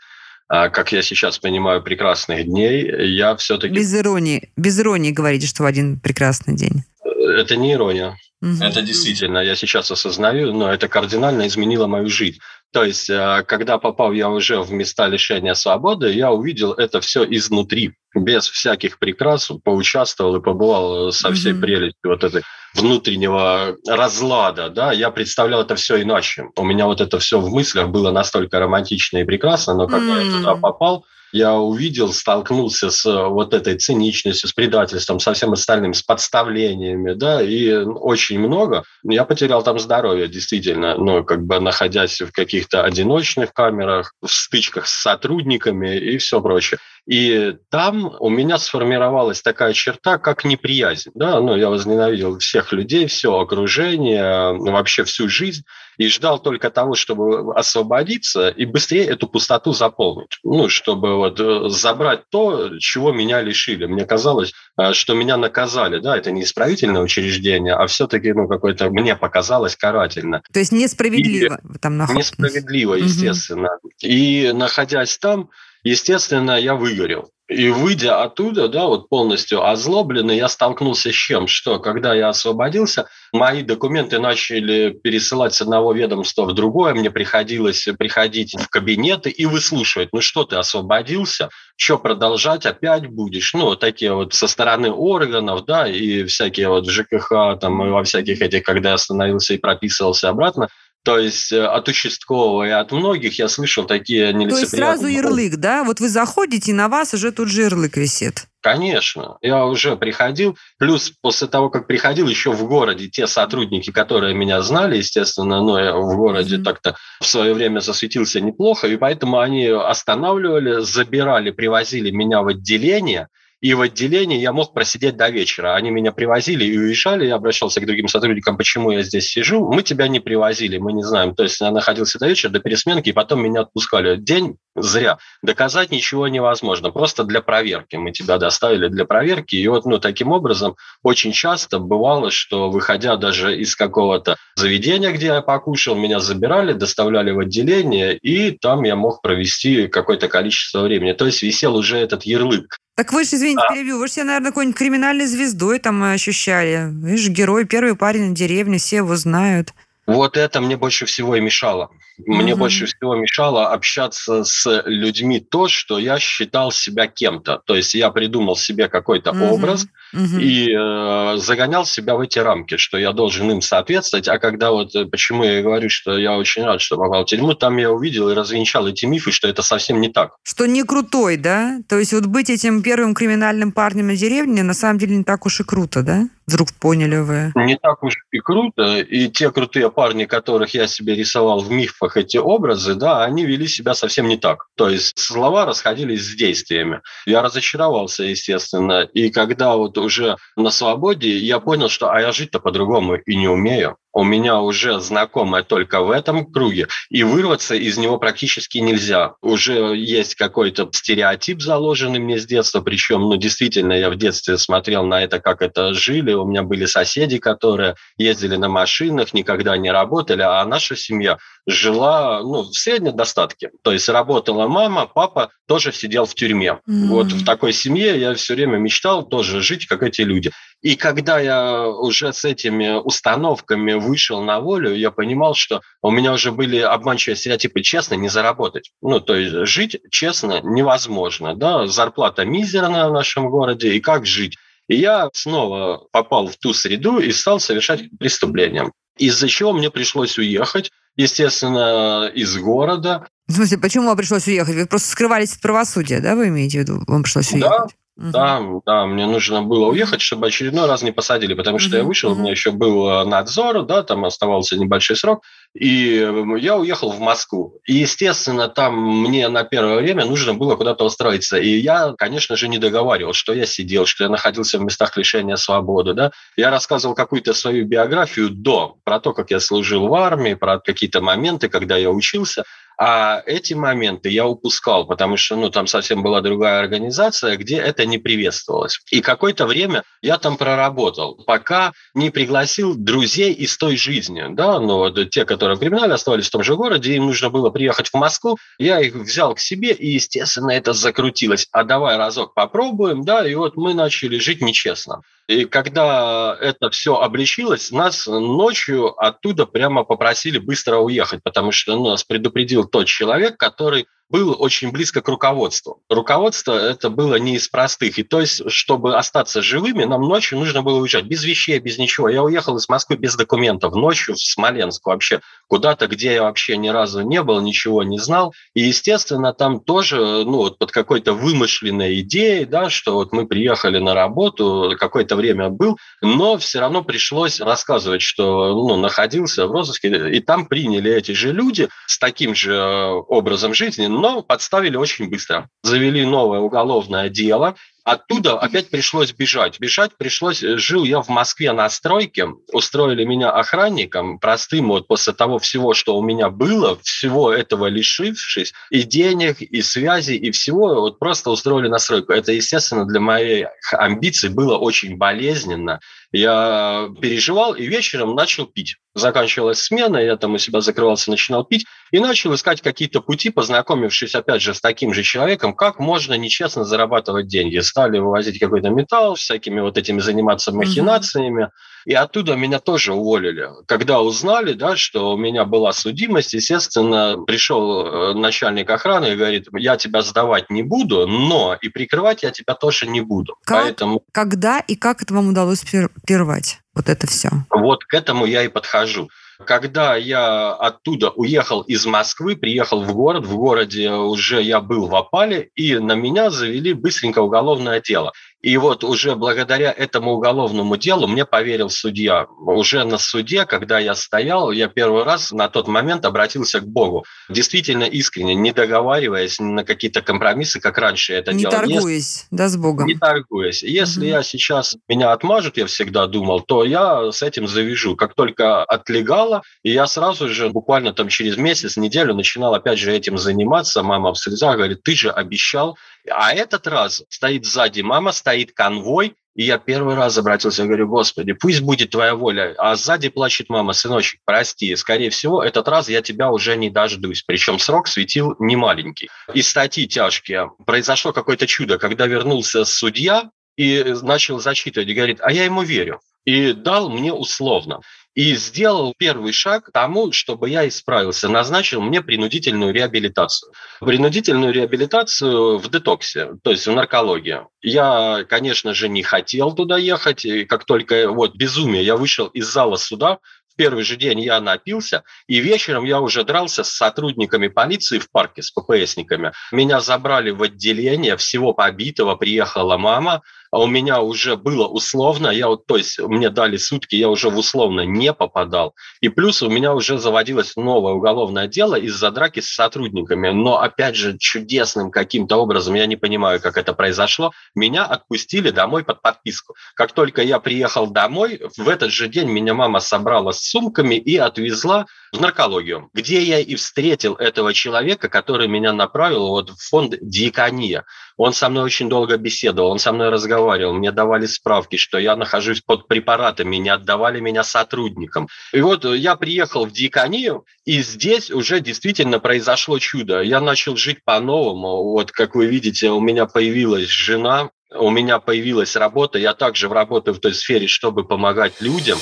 а, 0.48 0.70
как 0.70 0.92
я 0.92 1.02
сейчас 1.02 1.38
понимаю, 1.38 1.82
прекрасных 1.82 2.46
дней, 2.46 2.90
я 3.16 3.36
все-таки... 3.36 3.74
Без 3.74 3.94
иронии, 3.94 4.50
без 4.56 4.80
иронии 4.80 5.10
говорите, 5.10 5.46
что 5.46 5.64
в 5.64 5.66
один 5.66 6.00
прекрасный 6.00 6.56
день. 6.56 6.84
Это 7.04 7.56
не 7.56 7.74
ирония. 7.74 8.16
Мгм. 8.40 8.62
Это 8.62 8.82
действительно, 8.82 9.38
я 9.38 9.56
сейчас 9.56 9.90
осознаю, 9.90 10.54
но 10.54 10.72
это 10.72 10.88
кардинально 10.88 11.48
изменило 11.48 11.86
мою 11.86 12.08
жизнь. 12.08 12.38
То 12.72 12.84
есть, 12.84 13.08
э, 13.08 13.44
когда 13.46 13.78
попал 13.78 14.12
я 14.12 14.28
уже 14.28 14.60
в 14.60 14.72
места 14.72 15.06
лишения 15.06 15.54
свободы, 15.54 16.12
я 16.12 16.32
увидел 16.32 16.72
это 16.72 17.00
все 17.00 17.24
изнутри, 17.24 17.94
без 18.14 18.48
всяких 18.48 18.98
прикрас, 18.98 19.50
поучаствовал 19.64 20.36
и 20.36 20.42
побывал 20.42 21.10
со 21.12 21.32
всей 21.32 21.52
Мгм. 21.52 21.60
прелестью 21.62 22.10
вот 22.10 22.24
этой 22.24 22.42
внутреннего 22.74 23.76
разлада, 23.88 24.68
да, 24.68 24.92
я 24.92 25.10
представлял 25.10 25.62
это 25.62 25.74
все 25.76 26.02
иначе. 26.02 26.44
У 26.56 26.64
меня 26.64 26.86
вот 26.86 27.00
это 27.00 27.18
все 27.18 27.40
в 27.40 27.48
мыслях 27.50 27.88
было 27.88 28.10
настолько 28.10 28.58
романтично 28.58 29.18
и 29.18 29.24
прекрасно, 29.24 29.74
но 29.74 29.88
когда 29.88 30.16
я 30.16 30.22
М. 30.26 30.30
туда 30.42 30.54
попал, 30.56 31.06
я 31.32 31.54
увидел, 31.54 32.12
столкнулся 32.12 32.90
с 32.90 33.04
э, 33.06 33.28
вот 33.28 33.54
этой 33.54 33.76
циничностью, 33.76 34.48
с 34.48 34.52
предательством, 34.52 35.20
со 35.20 35.32
всем 35.34 35.52
остальным, 35.52 35.94
с 35.94 36.02
подставлениями, 36.02 37.14
да, 37.14 37.42
и 37.42 37.72
очень 37.72 38.38
много. 38.38 38.84
Я 39.02 39.24
потерял 39.24 39.62
там 39.62 39.78
здоровье, 39.78 40.28
действительно, 40.28 40.96
ну, 40.96 41.24
как 41.24 41.44
бы 41.44 41.60
находясь 41.60 42.20
в 42.20 42.32
каких-то 42.32 42.84
одиночных 42.84 43.52
камерах, 43.52 44.14
в 44.22 44.28
стычках 44.28 44.86
с 44.86 45.02
сотрудниками 45.02 45.96
и 45.96 46.18
все 46.18 46.40
прочее. 46.40 46.78
И 47.08 47.56
там 47.70 48.14
у 48.20 48.28
меня 48.28 48.58
сформировалась 48.58 49.40
такая 49.40 49.72
черта, 49.72 50.18
как 50.18 50.44
неприязнь. 50.44 51.10
Да? 51.14 51.40
Ну, 51.40 51.56
я 51.56 51.70
возненавидел 51.70 52.38
всех 52.38 52.70
людей, 52.74 53.06
все 53.06 53.34
окружение, 53.34 54.52
вообще 54.52 55.04
всю 55.04 55.26
жизнь, 55.26 55.62
и 55.96 56.06
ждал 56.08 56.38
только 56.38 56.68
того, 56.68 56.94
чтобы 56.94 57.54
освободиться 57.54 58.50
и 58.50 58.66
быстрее 58.66 59.06
эту 59.06 59.26
пустоту 59.26 59.72
заполнить. 59.72 60.38
Ну, 60.44 60.68
чтобы 60.68 61.16
вот 61.16 61.40
э, 61.40 61.70
забрать 61.70 62.28
то, 62.30 62.78
чего 62.78 63.10
меня 63.10 63.40
лишили. 63.40 63.86
Мне 63.86 64.04
казалось, 64.04 64.52
э, 64.78 64.92
что 64.92 65.14
меня 65.14 65.38
наказали. 65.38 66.00
Да, 66.00 66.14
это 66.14 66.30
не 66.30 66.42
исправительное 66.42 67.00
учреждение, 67.00 67.72
а 67.72 67.86
все-таки, 67.86 68.34
ну, 68.34 68.46
какое-то, 68.48 68.90
мне 68.90 69.16
показалось, 69.16 69.76
карательно. 69.76 70.42
То 70.52 70.58
есть 70.58 70.72
несправедливо 70.72 71.58
вы 71.62 71.78
там 71.78 71.96
находитесь. 71.96 72.32
Несправедливо, 72.38 72.96
естественно. 72.96 73.70
И 74.02 74.52
находясь 74.52 75.16
там, 75.16 75.48
естественно, 75.88 76.58
я 76.58 76.74
выгорел. 76.74 77.30
И 77.48 77.70
выйдя 77.70 78.22
оттуда, 78.22 78.68
да, 78.68 78.84
вот 78.84 79.08
полностью 79.08 79.66
озлобленный, 79.66 80.36
я 80.36 80.48
столкнулся 80.48 81.10
с 81.10 81.14
чем? 81.14 81.46
Что, 81.46 81.78
когда 81.78 82.14
я 82.14 82.28
освободился, 82.28 83.08
мои 83.32 83.62
документы 83.62 84.18
начали 84.18 84.90
пересылать 84.90 85.54
с 85.54 85.62
одного 85.62 85.94
ведомства 85.94 86.44
в 86.44 86.52
другое, 86.52 86.92
мне 86.92 87.10
приходилось 87.10 87.88
приходить 87.98 88.54
в 88.54 88.68
кабинеты 88.68 89.30
и 89.30 89.46
выслушивать, 89.46 90.10
ну 90.12 90.20
что 90.20 90.44
ты 90.44 90.56
освободился, 90.56 91.48
что 91.76 91.96
продолжать, 91.96 92.66
опять 92.66 93.06
будешь? 93.06 93.54
Ну, 93.54 93.64
вот 93.64 93.80
такие 93.80 94.12
вот 94.12 94.34
со 94.34 94.46
стороны 94.46 94.90
органов, 94.90 95.64
да, 95.64 95.88
и 95.88 96.24
всякие 96.24 96.68
вот 96.68 96.86
в 96.86 96.90
ЖКХ, 96.90 97.58
там, 97.58 97.82
и 97.86 97.88
во 97.88 98.04
всяких 98.04 98.42
этих, 98.42 98.62
когда 98.62 98.90
я 98.90 98.96
остановился 98.96 99.54
и 99.54 99.58
прописывался 99.58 100.28
обратно, 100.28 100.68
то 101.04 101.18
есть 101.18 101.52
э, 101.52 101.64
от 101.64 101.88
участкового 101.88 102.64
и 102.64 102.70
от 102.70 102.92
многих 102.92 103.38
я 103.38 103.48
слышал 103.48 103.84
такие 103.84 104.32
То 104.32 104.38
есть 104.38 104.38
нелицеприятные... 104.38 104.78
сразу 104.78 105.06
ярлык, 105.06 105.56
да? 105.56 105.84
Вот 105.84 106.00
вы 106.00 106.08
заходите, 106.08 106.72
и 106.72 106.74
на 106.74 106.88
вас 106.88 107.14
уже 107.14 107.32
тут 107.32 107.48
же 107.48 107.62
ярлык 107.62 107.96
висит. 107.96 108.46
Конечно, 108.60 109.38
я 109.40 109.64
уже 109.64 109.96
приходил, 109.96 110.58
плюс 110.78 111.12
после 111.22 111.46
того, 111.46 111.70
как 111.70 111.86
приходил, 111.86 112.26
еще 112.26 112.52
в 112.52 112.66
городе 112.66 113.08
те 113.08 113.26
сотрудники, 113.26 113.92
которые 113.92 114.34
меня 114.34 114.60
знали, 114.62 114.96
естественно, 114.96 115.62
но 115.62 115.78
я 115.78 115.96
в 115.96 116.16
городе 116.16 116.56
Мгм. 116.56 116.64
так-то 116.64 116.96
в 117.20 117.26
свое 117.26 117.54
время 117.54 117.80
засветился 117.80 118.40
неплохо, 118.40 118.88
и 118.88 118.96
поэтому 118.96 119.38
они 119.38 119.66
останавливали, 119.68 120.82
забирали, 120.82 121.52
привозили 121.52 122.10
меня 122.10 122.42
в 122.42 122.48
отделение, 122.48 123.28
и 123.60 123.74
в 123.74 123.80
отделении 123.80 124.38
я 124.38 124.52
мог 124.52 124.72
просидеть 124.72 125.16
до 125.16 125.28
вечера. 125.30 125.74
Они 125.74 125.90
меня 125.90 126.12
привозили 126.12 126.64
и 126.64 126.78
уезжали. 126.78 127.26
Я 127.26 127.34
обращался 127.34 127.80
к 127.80 127.86
другим 127.86 128.06
сотрудникам, 128.06 128.56
почему 128.56 128.92
я 128.92 129.02
здесь 129.02 129.28
сижу. 129.28 129.66
Мы 129.72 129.82
тебя 129.82 130.06
не 130.06 130.20
привозили, 130.20 130.78
мы 130.78 130.92
не 130.92 131.02
знаем. 131.02 131.34
То 131.34 131.42
есть 131.42 131.60
я 131.60 131.70
находился 131.72 132.18
до 132.18 132.28
вечера, 132.28 132.52
до 132.52 132.60
пересменки, 132.60 133.08
и 133.08 133.12
потом 133.12 133.42
меня 133.42 133.62
отпускали. 133.62 134.16
День 134.16 134.58
зря. 134.82 135.18
Доказать 135.42 135.90
ничего 135.90 136.28
невозможно. 136.28 136.90
Просто 136.90 137.24
для 137.24 137.40
проверки. 137.40 137.96
Мы 137.96 138.12
тебя 138.12 138.38
доставили 138.38 138.88
для 138.88 139.04
проверки. 139.04 139.56
И 139.56 139.66
вот 139.68 139.84
ну, 139.84 139.98
таким 139.98 140.32
образом 140.32 140.76
очень 141.02 141.32
часто 141.32 141.78
бывало, 141.78 142.30
что 142.30 142.70
выходя 142.70 143.16
даже 143.16 143.56
из 143.56 143.76
какого-то 143.76 144.36
заведения, 144.56 145.12
где 145.12 145.26
я 145.26 145.42
покушал, 145.42 145.96
меня 145.96 146.20
забирали, 146.20 146.72
доставляли 146.72 147.30
в 147.30 147.40
отделение, 147.40 148.16
и 148.16 148.52
там 148.52 148.82
я 148.84 148.96
мог 148.96 149.22
провести 149.22 149.88
какое-то 149.88 150.28
количество 150.28 150.82
времени. 150.82 151.12
То 151.12 151.26
есть 151.26 151.42
висел 151.42 151.76
уже 151.76 151.98
этот 151.98 152.24
ярлык. 152.24 152.78
Так 152.96 153.12
вы 153.12 153.22
же, 153.22 153.36
извините, 153.36 153.62
А. 153.68 153.72
перебью, 153.72 153.98
вы 153.98 154.08
же 154.08 154.14
себя, 154.14 154.24
наверное, 154.24 154.50
какой-нибудь 154.50 154.76
криминальной 154.76 155.26
звездой 155.26 155.78
там 155.78 156.02
ощущали. 156.02 156.88
Вы 156.90 157.16
же 157.16 157.30
герой, 157.30 157.64
первый 157.64 157.94
парень 157.94 158.30
на 158.30 158.34
деревне, 158.34 158.78
все 158.78 158.96
его 158.96 159.14
знают. 159.14 159.72
Вот 160.06 160.36
это 160.36 160.60
мне 160.60 160.76
больше 160.76 161.06
всего 161.06 161.36
и 161.36 161.40
мешало. 161.40 161.90
Мне 162.26 162.52
Мгм. 162.52 162.58
больше 162.58 162.86
всего 162.86 163.14
мешало 163.14 163.68
общаться 163.72 164.44
с 164.44 164.82
людьми 164.86 165.40
то, 165.40 165.68
что 165.68 165.98
я 165.98 166.18
считал 166.18 166.72
себя 166.72 167.06
кем-то. 167.06 167.60
То 167.64 167.76
есть 167.76 167.94
я 167.94 168.10
придумал 168.10 168.56
себе 168.56 168.88
какой-то 168.88 169.32
Мгм. 169.32 169.42
образ 169.42 169.86
Мгм. 170.12 170.38
и 170.40 170.72
э, 170.72 171.36
загонял 171.36 171.84
себя 171.86 172.16
в 172.16 172.20
эти 172.20 172.38
рамки, 172.38 172.76
что 172.76 172.98
я 172.98 173.12
должен 173.12 173.50
им 173.50 173.60
соответствовать. 173.60 174.26
А 174.28 174.38
когда 174.38 174.72
вот, 174.72 174.94
э, 174.96 175.04
почему 175.06 175.44
я 175.44 175.62
говорю, 175.62 175.88
что 175.88 176.18
я 176.18 176.36
очень 176.36 176.64
рад, 176.64 176.80
что 176.80 176.96
попал 176.96 177.22
в 177.22 177.26
тюрьму, 177.26 177.54
там 177.54 177.76
я 177.76 177.90
увидел 177.92 178.28
и 178.30 178.34
развенчал 178.34 178.86
эти 178.88 179.04
мифы, 179.04 179.30
что 179.30 179.46
это 179.48 179.62
совсем 179.62 180.00
не 180.00 180.08
так. 180.08 180.32
Что 180.42 180.66
не 180.66 180.82
крутой, 180.82 181.36
да? 181.36 181.78
То 181.88 181.98
есть 181.98 182.12
вот 182.12 182.26
быть 182.26 182.50
этим 182.50 182.82
первым 182.82 183.14
криминальным 183.14 183.70
парнем 183.72 184.08
на 184.08 184.16
деревне 184.16 184.62
на 184.62 184.74
самом 184.74 184.98
деле 184.98 185.16
не 185.16 185.24
так 185.24 185.46
уж 185.46 185.60
и 185.60 185.64
круто, 185.64 186.02
да? 186.02 186.28
Вдруг 186.46 186.72
поняли 186.80 187.16
вы. 187.18 187.52
Не 187.56 187.76
так 187.76 188.02
уж 188.02 188.14
и 188.32 188.38
круто. 188.38 188.98
И 189.00 189.28
те 189.28 189.50
крутые 189.50 189.90
парни, 189.90 190.24
которых 190.24 190.72
я 190.72 190.86
себе 190.86 191.14
рисовал 191.14 191.60
в 191.60 191.70
мифах, 191.70 192.07
эти 192.16 192.36
образы, 192.36 192.94
да, 192.94 193.24
они 193.24 193.44
вели 193.44 193.66
себя 193.66 193.94
совсем 193.94 194.28
не 194.28 194.36
так. 194.36 194.66
То 194.76 194.88
есть 194.88 195.18
слова 195.18 195.66
расходились 195.66 196.22
с 196.22 196.34
действиями. 196.34 197.02
Я 197.26 197.42
разочаровался, 197.42 198.24
естественно. 198.24 199.02
И 199.02 199.30
когда 199.30 199.76
вот 199.76 199.98
уже 199.98 200.36
на 200.56 200.70
свободе, 200.70 201.36
я 201.36 201.60
понял, 201.60 201.88
что 201.88 202.10
а 202.10 202.20
я 202.20 202.32
жить-то 202.32 202.60
по-другому 202.60 203.16
и 203.16 203.36
не 203.36 203.48
умею. 203.48 203.96
У 204.12 204.24
меня 204.24 204.60
уже 204.60 205.00
знакомая 205.00 205.62
только 205.62 206.00
в 206.00 206.10
этом 206.10 206.46
круге, 206.46 206.88
и 207.10 207.22
вырваться 207.22 207.74
из 207.74 207.98
него 207.98 208.18
практически 208.18 208.78
нельзя. 208.78 209.34
Уже 209.42 209.96
есть 209.96 210.34
какой-то 210.34 210.88
стереотип, 210.92 211.60
заложенный 211.60 212.18
мне 212.18 212.38
с 212.38 212.46
детства, 212.46 212.80
причем, 212.80 213.22
ну, 213.22 213.36
действительно, 213.36 213.92
я 213.92 214.10
в 214.10 214.16
детстве 214.16 214.58
смотрел 214.58 215.04
на 215.04 215.22
это, 215.22 215.40
как 215.40 215.62
это 215.62 215.94
жили, 215.94 216.32
у 216.32 216.44
меня 216.44 216.62
были 216.62 216.86
соседи, 216.86 217.38
которые 217.38 217.94
ездили 218.16 218.56
на 218.56 218.68
машинах, 218.68 219.34
никогда 219.34 219.76
не 219.76 219.90
работали, 219.90 220.42
а 220.42 220.64
наша 220.64 220.96
семья 220.96 221.38
жила 221.66 222.40
ну, 222.42 222.62
в 222.62 222.74
среднем 222.74 223.14
достатке. 223.14 223.70
То 223.82 223.92
есть 223.92 224.08
работала 224.08 224.66
мама, 224.68 225.06
папа 225.06 225.50
тоже 225.66 225.92
сидел 225.92 226.24
в 226.24 226.34
тюрьме. 226.34 226.80
Mm. 226.88 227.06
Вот 227.08 227.26
в 227.26 227.44
такой 227.44 227.72
семье 227.72 228.18
я 228.18 228.34
все 228.34 228.54
время 228.54 228.78
мечтал 228.78 229.26
тоже 229.26 229.60
жить, 229.60 229.86
как 229.86 230.02
эти 230.02 230.22
люди. 230.22 230.50
И 230.80 230.94
когда 230.94 231.40
я 231.40 231.88
уже 231.88 232.32
с 232.32 232.44
этими 232.44 232.90
установками 232.90 233.94
вышел 233.94 234.42
на 234.42 234.60
волю, 234.60 234.94
я 234.94 235.10
понимал, 235.10 235.54
что 235.54 235.80
у 236.02 236.10
меня 236.10 236.32
уже 236.32 236.52
были 236.52 236.78
обманчивые 236.78 237.36
стереотипы 237.36 237.80
честно 237.80 238.14
не 238.14 238.28
заработать. 238.28 238.92
Ну, 239.02 239.18
то 239.20 239.34
есть 239.34 239.66
жить 239.66 240.00
честно 240.10 240.60
невозможно. 240.62 241.56
Да? 241.56 241.86
Зарплата 241.88 242.44
мизерная 242.44 243.08
в 243.08 243.12
нашем 243.12 243.50
городе, 243.50 243.92
и 243.94 244.00
как 244.00 244.24
жить? 244.24 244.56
И 244.88 244.96
я 244.96 245.28
снова 245.34 246.06
попал 246.12 246.46
в 246.46 246.56
ту 246.56 246.72
среду 246.72 247.18
и 247.18 247.32
стал 247.32 247.60
совершать 247.60 248.02
преступления. 248.18 248.90
Из-за 249.18 249.48
чего 249.48 249.72
мне 249.72 249.90
пришлось 249.90 250.38
уехать, 250.38 250.92
естественно, 251.16 252.30
из 252.32 252.56
города. 252.56 253.26
В 253.48 253.52
смысле, 253.52 253.78
почему 253.78 254.06
вам 254.06 254.16
пришлось 254.16 254.46
уехать? 254.46 254.76
Вы 254.76 254.86
просто 254.86 255.08
скрывались 255.08 255.54
от 255.56 255.60
правосудия, 255.60 256.20
да, 256.20 256.36
вы 256.36 256.48
имеете 256.48 256.78
в 256.78 256.80
виду? 256.82 257.02
Вам 257.06 257.24
пришлось 257.24 257.52
уехать? 257.52 257.68
Да, 257.68 257.86
Угу. 258.18 258.30
Да, 258.32 258.60
да, 258.84 259.06
мне 259.06 259.26
нужно 259.26 259.62
было 259.62 259.86
уехать, 259.86 260.20
чтобы 260.20 260.48
очередной 260.48 260.86
раз 260.86 261.02
не 261.02 261.12
посадили, 261.12 261.54
потому 261.54 261.78
что 261.78 261.90
угу, 261.90 261.96
я 261.98 262.02
вышел, 262.02 262.32
угу. 262.32 262.38
у 262.38 262.42
меня 262.42 262.50
еще 262.50 262.72
был 262.72 263.08
э, 263.08 263.24
надзор, 263.24 263.84
да, 263.84 264.02
там 264.02 264.24
оставался 264.24 264.76
небольшой 264.76 265.16
срок, 265.16 265.44
и 265.72 266.26
я 266.58 266.76
уехал 266.76 267.12
в 267.12 267.20
Москву. 267.20 267.78
И, 267.86 267.94
естественно, 267.94 268.68
там 268.68 269.22
мне 269.22 269.48
на 269.48 269.62
первое 269.62 269.98
время 269.98 270.24
нужно 270.24 270.54
было 270.54 270.74
куда-то 270.74 271.04
устроиться. 271.04 271.58
И 271.58 271.68
я, 271.78 272.14
конечно 272.18 272.56
же, 272.56 272.66
не 272.68 272.78
договаривал, 272.78 273.34
что 273.34 273.52
я 273.52 273.66
сидел, 273.66 274.04
что 274.04 274.24
я 274.24 274.30
находился 274.30 274.78
в 274.78 274.82
местах 274.82 275.16
лишения 275.16 275.54
свободы, 275.56 276.14
да. 276.14 276.32
Я 276.56 276.70
рассказывал 276.70 277.14
какую-то 277.14 277.54
свою 277.54 277.86
биографию 277.86 278.50
до, 278.50 278.96
про 279.04 279.20
то, 279.20 279.32
как 279.32 279.52
я 279.52 279.60
служил 279.60 280.08
в 280.08 280.14
армии, 280.14 280.54
про 280.54 280.80
какие-то 280.80 281.20
моменты, 281.20 281.68
когда 281.68 281.96
я 281.96 282.10
учился. 282.10 282.64
А 283.00 283.42
эти 283.46 283.74
моменты 283.74 284.28
я 284.28 284.44
упускал, 284.46 285.06
потому 285.06 285.36
что 285.36 285.54
ну, 285.54 285.70
там 285.70 285.86
совсем 285.86 286.20
была 286.24 286.40
другая 286.40 286.80
организация, 286.80 287.56
где 287.56 287.76
это 287.76 288.04
не 288.06 288.18
приветствовалось. 288.18 288.98
И 289.12 289.20
какое-то 289.20 289.66
время 289.66 290.02
я 290.20 290.36
там 290.36 290.56
проработал, 290.56 291.36
пока 291.46 291.92
не 292.14 292.30
пригласил 292.30 292.96
друзей 292.96 293.52
из 293.52 293.76
той 293.76 293.96
жизни. 293.96 294.46
Да? 294.50 294.80
Ну, 294.80 294.96
вот 294.96 295.30
те, 295.30 295.44
которые 295.44 295.76
в 295.76 295.80
криминале 295.80 296.14
оставались 296.14 296.48
в 296.48 296.50
том 296.50 296.64
же 296.64 296.74
городе, 296.74 297.14
им 297.14 297.26
нужно 297.26 297.50
было 297.50 297.70
приехать 297.70 298.08
в 298.08 298.14
Москву, 298.14 298.58
я 298.78 299.00
их 299.00 299.14
взял 299.14 299.54
к 299.54 299.60
себе, 299.60 299.92
и, 299.92 300.08
естественно, 300.08 300.72
это 300.72 300.92
закрутилось. 300.92 301.68
А 301.70 301.84
давай 301.84 302.16
разок 302.16 302.52
попробуем, 302.52 303.22
да, 303.22 303.46
и 303.46 303.54
вот 303.54 303.76
мы 303.76 303.94
начали 303.94 304.38
жить 304.38 304.60
нечестно. 304.60 305.22
И 305.48 305.64
когда 305.64 306.56
это 306.60 306.90
все 306.90 307.16
обличилось, 307.16 307.90
нас 307.90 308.26
ночью 308.26 309.18
оттуда 309.18 309.64
прямо 309.64 310.04
попросили 310.04 310.58
быстро 310.58 310.98
уехать, 310.98 311.42
потому 311.42 311.72
что 311.72 311.96
ну, 311.96 312.10
нас 312.10 312.22
предупредил 312.22 312.84
тот 312.84 313.06
человек, 313.06 313.56
который 313.56 314.06
был 314.30 314.54
очень 314.58 314.90
близко 314.90 315.22
к 315.22 315.28
руководству. 315.28 316.02
Руководство 316.08 316.72
это 316.72 317.08
было 317.10 317.36
не 317.36 317.56
из 317.56 317.68
простых. 317.68 318.18
И 318.18 318.22
то 318.22 318.40
есть, 318.40 318.70
чтобы 318.70 319.16
остаться 319.16 319.62
живыми, 319.62 320.04
нам 320.04 320.22
ночью 320.22 320.58
нужно 320.58 320.82
было 320.82 320.98
уезжать 320.98 321.24
без 321.24 321.44
вещей, 321.44 321.78
без 321.78 321.98
ничего. 321.98 322.28
Я 322.28 322.42
уехал 322.42 322.76
из 322.76 322.88
Москвы 322.88 323.16
без 323.16 323.36
документов, 323.36 323.94
ночью 323.94 324.34
в 324.34 324.38
Смоленск 324.38 325.06
вообще, 325.06 325.40
куда-то, 325.66 326.06
где 326.08 326.34
я 326.34 326.42
вообще 326.42 326.76
ни 326.76 326.88
разу 326.88 327.22
не 327.22 327.42
был, 327.42 327.60
ничего 327.60 328.02
не 328.02 328.18
знал. 328.18 328.54
И, 328.74 328.82
естественно, 328.82 329.52
там 329.52 329.80
тоже, 329.80 330.16
ну, 330.44 330.58
вот 330.58 330.78
под 330.78 330.90
какой-то 330.90 331.32
вымышленной 331.32 332.20
идеей, 332.20 332.64
да, 332.64 332.90
что 332.90 333.14
вот 333.14 333.32
мы 333.32 333.46
приехали 333.46 333.98
на 333.98 334.14
работу, 334.14 334.94
какое-то 334.98 335.36
время 335.36 335.70
был, 335.70 335.98
но 336.20 336.58
все 336.58 336.80
равно 336.80 337.02
пришлось 337.02 337.60
рассказывать, 337.60 338.22
что, 338.22 338.74
ну, 338.74 338.96
находился 338.96 339.66
в 339.66 339.72
розыске, 339.72 340.30
и 340.30 340.40
там 340.40 340.66
приняли 340.66 341.12
эти 341.12 341.32
же 341.32 341.52
люди 341.52 341.88
с 342.06 342.18
таким 342.18 342.54
же 342.54 342.74
э, 342.74 343.06
образом 343.28 343.74
жизни, 343.74 344.06
но 344.20 344.42
подставили 344.42 344.96
очень 344.96 345.28
быстро. 345.30 345.68
Завели 345.82 346.24
новое 346.24 346.60
уголовное 346.60 347.28
дело, 347.28 347.76
Оттуда 348.08 348.58
опять 348.58 348.88
пришлось 348.88 349.34
бежать. 349.34 349.78
Бежать 349.78 350.12
пришлось, 350.16 350.62
э, 350.62 350.78
жил 350.78 351.04
я 351.04 351.20
в 351.20 351.28
Москве 351.28 351.72
на 351.72 351.90
стройке, 351.90 352.46
устроили 352.72 353.24
меня 353.24 353.50
охранником, 353.50 354.38
простым 354.38 354.88
вот 354.88 355.06
после 355.06 355.34
того 355.34 355.58
всего, 355.58 355.92
что 355.92 356.16
у 356.16 356.22
меня 356.22 356.48
было, 356.48 356.98
всего 357.02 357.52
этого 357.52 357.84
лишившись, 357.84 358.72
и 358.88 359.02
денег, 359.02 359.60
и 359.60 359.82
связи, 359.82 360.32
и 360.32 360.50
всего, 360.52 360.94
вот 361.02 361.18
просто 361.18 361.50
устроили 361.50 361.88
на 361.88 361.98
стройку. 361.98 362.32
Это, 362.32 362.52
естественно, 362.52 363.04
для 363.04 363.20
моих 363.20 363.68
амбиций 363.92 364.48
было 364.48 364.78
очень 364.78 365.18
болезненно. 365.18 366.00
Я 366.32 367.08
переживал 367.20 367.74
и 367.74 367.86
вечером 367.86 368.34
начал 368.34 368.66
пить. 368.66 368.96
Заканчивалась 369.14 369.80
смена, 369.80 370.18
я 370.18 370.36
там 370.36 370.54
у 370.54 370.58
себя 370.58 370.80
закрывался, 370.80 371.30
начинал 371.30 371.64
пить 371.64 371.86
и 372.10 372.18
начал 372.20 372.54
искать 372.54 372.82
какие-то 372.82 373.20
пути, 373.20 373.50
познакомившись 373.50 374.34
опять 374.34 374.60
же 374.60 374.74
с 374.74 374.80
таким 374.80 375.14
же 375.14 375.22
человеком, 375.22 375.74
как 375.74 375.98
можно 375.98 376.34
нечестно 376.34 376.84
зарабатывать 376.84 377.48
деньги. 377.48 377.78
Стали 377.98 378.18
вывозить 378.18 378.60
какой-то 378.60 378.90
металл, 378.90 379.34
всякими 379.34 379.80
вот 379.80 379.98
этими 379.98 380.20
заниматься 380.20 380.72
махинациями. 380.72 381.64
Mm-hmm. 381.64 382.04
И 382.04 382.14
оттуда 382.14 382.54
меня 382.54 382.78
тоже 382.78 383.12
уволили. 383.12 383.70
Когда 383.86 384.20
узнали, 384.20 384.72
да, 384.72 384.96
что 384.96 385.32
у 385.32 385.36
меня 385.36 385.64
была 385.64 385.92
судимость, 385.92 386.54
естественно, 386.54 387.36
пришел 387.44 388.06
э, 388.06 388.34
начальник 388.34 388.88
охраны 388.88 389.32
и 389.32 389.36
говорит, 389.36 389.66
я 389.72 389.96
тебя 389.96 390.22
сдавать 390.22 390.70
не 390.70 390.84
буду, 390.84 391.26
но 391.26 391.76
и 391.80 391.88
прикрывать 391.88 392.44
я 392.44 392.52
тебя 392.52 392.74
тоже 392.74 393.08
не 393.08 393.20
буду. 393.20 393.56
Как, 393.64 393.82
Поэтому... 393.82 394.22
Когда 394.30 394.78
и 394.78 394.94
как 394.94 395.22
это 395.22 395.34
вам 395.34 395.48
удалось 395.48 395.84
прервать? 396.24 396.80
Вот 396.94 397.08
это 397.08 397.26
все. 397.26 397.50
Вот 397.68 398.04
к 398.04 398.14
этому 398.14 398.46
я 398.46 398.62
и 398.62 398.68
подхожу. 398.68 399.28
Когда 399.64 400.14
я 400.14 400.72
оттуда 400.72 401.30
уехал 401.30 401.80
из 401.82 402.06
Москвы, 402.06 402.54
приехал 402.54 403.02
в 403.02 403.12
город, 403.12 403.44
в 403.44 403.56
городе 403.56 404.10
уже 404.10 404.62
я 404.62 404.80
был 404.80 405.08
в 405.08 405.16
опале, 405.16 405.70
и 405.74 405.98
на 405.98 406.14
меня 406.14 406.50
завели 406.50 406.92
быстренько 406.92 407.40
уголовное 407.40 408.00
дело. 408.00 408.32
И 408.60 408.76
вот 408.76 409.04
уже 409.04 409.36
благодаря 409.36 409.92
этому 409.92 410.32
уголовному 410.32 410.96
делу 410.96 411.28
мне 411.28 411.44
поверил 411.44 411.90
судья. 411.90 412.46
Уже 412.58 413.04
на 413.04 413.16
суде, 413.16 413.64
когда 413.66 414.00
я 414.00 414.16
стоял, 414.16 414.72
я 414.72 414.88
первый 414.88 415.22
раз 415.22 415.52
на 415.52 415.68
тот 415.68 415.86
момент 415.86 416.24
обратился 416.24 416.80
к 416.80 416.86
Богу. 416.86 417.24
Действительно 417.48 418.02
искренне, 418.02 418.56
не 418.56 418.72
договариваясь 418.72 419.60
на 419.60 419.84
какие-то 419.84 420.22
компромиссы, 420.22 420.80
как 420.80 420.98
раньше 420.98 421.34
это 421.34 421.52
не 421.52 421.60
делал. 421.60 421.84
Не 421.84 421.94
торгуясь, 421.94 422.46
да, 422.50 422.68
с 422.68 422.76
Богом. 422.76 423.06
Не 423.06 423.14
торгуясь. 423.14 423.84
Если 423.84 424.20
угу. 424.20 424.28
я 424.28 424.42
сейчас 424.42 424.96
меня 425.08 425.32
отмажут, 425.32 425.76
я 425.76 425.86
всегда 425.86 426.26
думал, 426.26 426.60
то 426.60 426.84
я 426.84 427.30
с 427.30 427.42
этим 427.42 427.68
завяжу. 427.68 428.16
Как 428.16 428.34
только 428.34 428.82
отлегало, 428.82 429.62
и 429.84 429.92
я 429.92 430.08
сразу 430.08 430.48
же, 430.48 430.68
буквально 430.70 431.12
там 431.12 431.28
через 431.28 431.56
месяц, 431.56 431.96
неделю 431.96 432.34
начинал 432.34 432.74
опять 432.74 432.98
же 432.98 433.12
этим 433.12 433.38
заниматься. 433.38 434.02
Мама 434.02 434.32
в 434.32 434.38
слезах 434.38 434.76
говорит, 434.76 435.02
ты 435.04 435.14
же 435.14 435.30
обещал, 435.30 435.96
а 436.30 436.52
этот 436.52 436.86
раз 436.86 437.24
стоит 437.28 437.64
сзади 437.64 438.00
мама, 438.00 438.32
стоит 438.32 438.72
конвой, 438.72 439.34
и 439.58 439.64
я 439.64 439.78
первый 439.78 440.14
раз 440.14 440.38
обратился, 440.38 440.84
говорю, 440.84 441.08
Господи, 441.08 441.52
пусть 441.52 441.80
будет 441.80 442.10
твоя 442.10 442.36
воля. 442.36 442.76
А 442.78 442.94
сзади 442.94 443.28
плачет 443.28 443.68
мама, 443.68 443.92
сыночек, 443.92 444.40
прости, 444.44 444.94
скорее 444.94 445.30
всего, 445.30 445.64
этот 445.64 445.88
раз 445.88 446.08
я 446.08 446.22
тебя 446.22 446.52
уже 446.52 446.76
не 446.76 446.90
дождусь. 446.90 447.42
Причем 447.42 447.80
срок 447.80 448.06
светил 448.06 448.54
не 448.60 448.76
маленький. 448.76 449.28
И 449.52 449.62
статьи 449.62 450.06
тяжкие. 450.06 450.70
Произошло 450.86 451.32
какое-то 451.32 451.66
чудо, 451.66 451.98
когда 451.98 452.26
вернулся 452.26 452.84
судья 452.84 453.50
и 453.76 454.14
начал 454.22 454.60
зачитывать, 454.60 455.08
и 455.08 455.14
говорит, 455.14 455.40
а 455.40 455.50
я 455.50 455.64
ему 455.64 455.82
верю. 455.82 456.20
И 456.48 456.72
дал 456.72 457.10
мне 457.10 457.30
условно 457.30 458.00
и 458.34 458.54
сделал 458.54 459.12
первый 459.18 459.52
шаг 459.52 459.84
к 459.84 459.92
тому, 459.92 460.32
чтобы 460.32 460.70
я 460.70 460.88
исправился. 460.88 461.46
Назначил 461.50 462.00
мне 462.00 462.22
принудительную 462.22 462.94
реабилитацию. 462.94 463.70
Принудительную 464.00 464.72
реабилитацию 464.72 465.76
в 465.76 465.90
детоксе, 465.90 466.52
то 466.62 466.70
есть 466.70 466.86
в 466.86 466.92
наркологии. 466.94 467.66
Я, 467.82 468.46
конечно 468.48 468.94
же, 468.94 469.10
не 469.10 469.22
хотел 469.22 469.74
туда 469.74 469.98
ехать. 469.98 470.46
И 470.46 470.64
как 470.64 470.86
только 470.86 471.30
вот 471.30 471.54
безумие, 471.54 472.02
я 472.02 472.16
вышел 472.16 472.46
из 472.46 472.66
зала 472.66 472.96
суда, 472.96 473.40
первый 473.78 474.04
же 474.04 474.16
день 474.16 474.40
я 474.40 474.60
напился, 474.60 475.24
и 475.46 475.60
вечером 475.60 476.04
я 476.04 476.20
уже 476.20 476.44
дрался 476.44 476.82
с 476.82 476.90
сотрудниками 476.90 477.68
полиции 477.68 478.18
в 478.18 478.30
парке, 478.30 478.62
с 478.62 478.70
ППСниками. 478.70 479.52
Меня 479.70 480.00
забрали 480.00 480.50
в 480.50 480.62
отделение, 480.62 481.36
всего 481.36 481.72
побитого, 481.72 482.36
приехала 482.36 482.96
мама, 482.96 483.42
а 483.70 483.80
у 483.80 483.86
меня 483.86 484.20
уже 484.20 484.56
было 484.56 484.86
условно, 484.86 485.48
я 485.48 485.68
вот, 485.68 485.86
то 485.86 485.96
есть 485.96 486.18
мне 486.18 486.50
дали 486.50 486.76
сутки, 486.76 487.16
я 487.16 487.28
уже 487.28 487.50
в 487.50 487.58
условно 487.58 488.02
не 488.02 488.32
попадал. 488.32 488.94
И 489.20 489.28
плюс 489.28 489.62
у 489.62 489.68
меня 489.68 489.94
уже 489.94 490.18
заводилось 490.18 490.76
новое 490.76 491.12
уголовное 491.12 491.66
дело 491.66 491.96
из-за 491.96 492.30
драки 492.30 492.60
с 492.60 492.72
сотрудниками. 492.72 493.50
Но, 493.50 493.80
опять 493.80 494.16
же, 494.16 494.38
чудесным 494.38 495.10
каким-то 495.10 495.56
образом, 495.56 495.94
я 495.94 496.06
не 496.06 496.16
понимаю, 496.16 496.60
как 496.60 496.76
это 496.76 496.94
произошло, 496.94 497.52
меня 497.74 498.04
отпустили 498.04 498.70
домой 498.70 499.04
под 499.04 499.20
подписку. 499.20 499.74
Как 499.94 500.12
только 500.12 500.42
я 500.42 500.58
приехал 500.58 501.08
домой, 501.08 501.60
в 501.76 501.88
этот 501.88 502.10
же 502.10 502.28
день 502.28 502.48
меня 502.48 502.74
мама 502.74 503.00
собрала 503.00 503.52
с 503.52 503.60
сумками 503.68 504.14
и 504.14 504.36
отвезла 504.36 505.06
в 505.32 505.40
наркологию, 505.40 506.08
где 506.14 506.42
я 506.42 506.58
и 506.58 506.74
встретил 506.74 507.34
этого 507.34 507.74
человека, 507.74 508.28
который 508.28 508.68
меня 508.68 508.92
направил 508.92 509.48
вот 509.48 509.70
в 509.70 509.88
фонд 509.88 510.14
«Диакония». 510.20 511.04
Он 511.38 511.52
со 511.52 511.68
мной 511.68 511.84
очень 511.84 512.08
долго 512.08 512.36
беседовал, 512.36 512.90
он 512.90 512.98
со 512.98 513.12
мной 513.12 513.30
разговаривал, 513.30 513.94
мне 513.94 514.10
давали 514.10 514.46
справки, 514.46 514.96
что 514.96 515.18
я 515.18 515.36
нахожусь 515.36 515.80
под 515.80 516.08
препаратами, 516.08 516.76
не 516.76 516.88
отдавали 516.88 517.38
меня 517.38 517.62
сотрудникам. 517.62 518.48
И 518.72 518.80
вот 518.80 519.04
я 519.04 519.36
приехал 519.36 519.86
в 519.86 519.92
Диаконию, 519.92 520.64
и 520.84 521.00
здесь 521.00 521.52
уже 521.52 521.78
действительно 521.78 522.40
произошло 522.40 522.98
чудо. 522.98 523.40
Я 523.40 523.60
начал 523.60 523.96
жить 523.96 524.24
по-новому. 524.24 525.04
Вот, 525.12 525.30
как 525.30 525.54
вы 525.54 525.66
видите, 525.66 526.10
у 526.10 526.20
меня 526.20 526.46
появилась 526.46 527.08
жена, 527.08 527.70
у 527.94 528.10
меня 528.10 528.40
появилась 528.40 528.96
работа, 528.96 529.38
я 529.38 529.54
также 529.54 529.88
работаю 529.88 530.34
в 530.34 530.40
той 530.40 530.54
сфере, 530.54 530.88
чтобы 530.88 531.24
помогать 531.24 531.80
людям. 531.80 532.18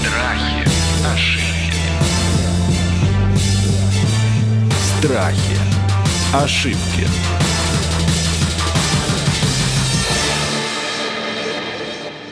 Страхи, 0.00 0.66
ошибки. 1.06 1.82
Страхи. 4.98 5.56
Ошибки. 6.34 7.47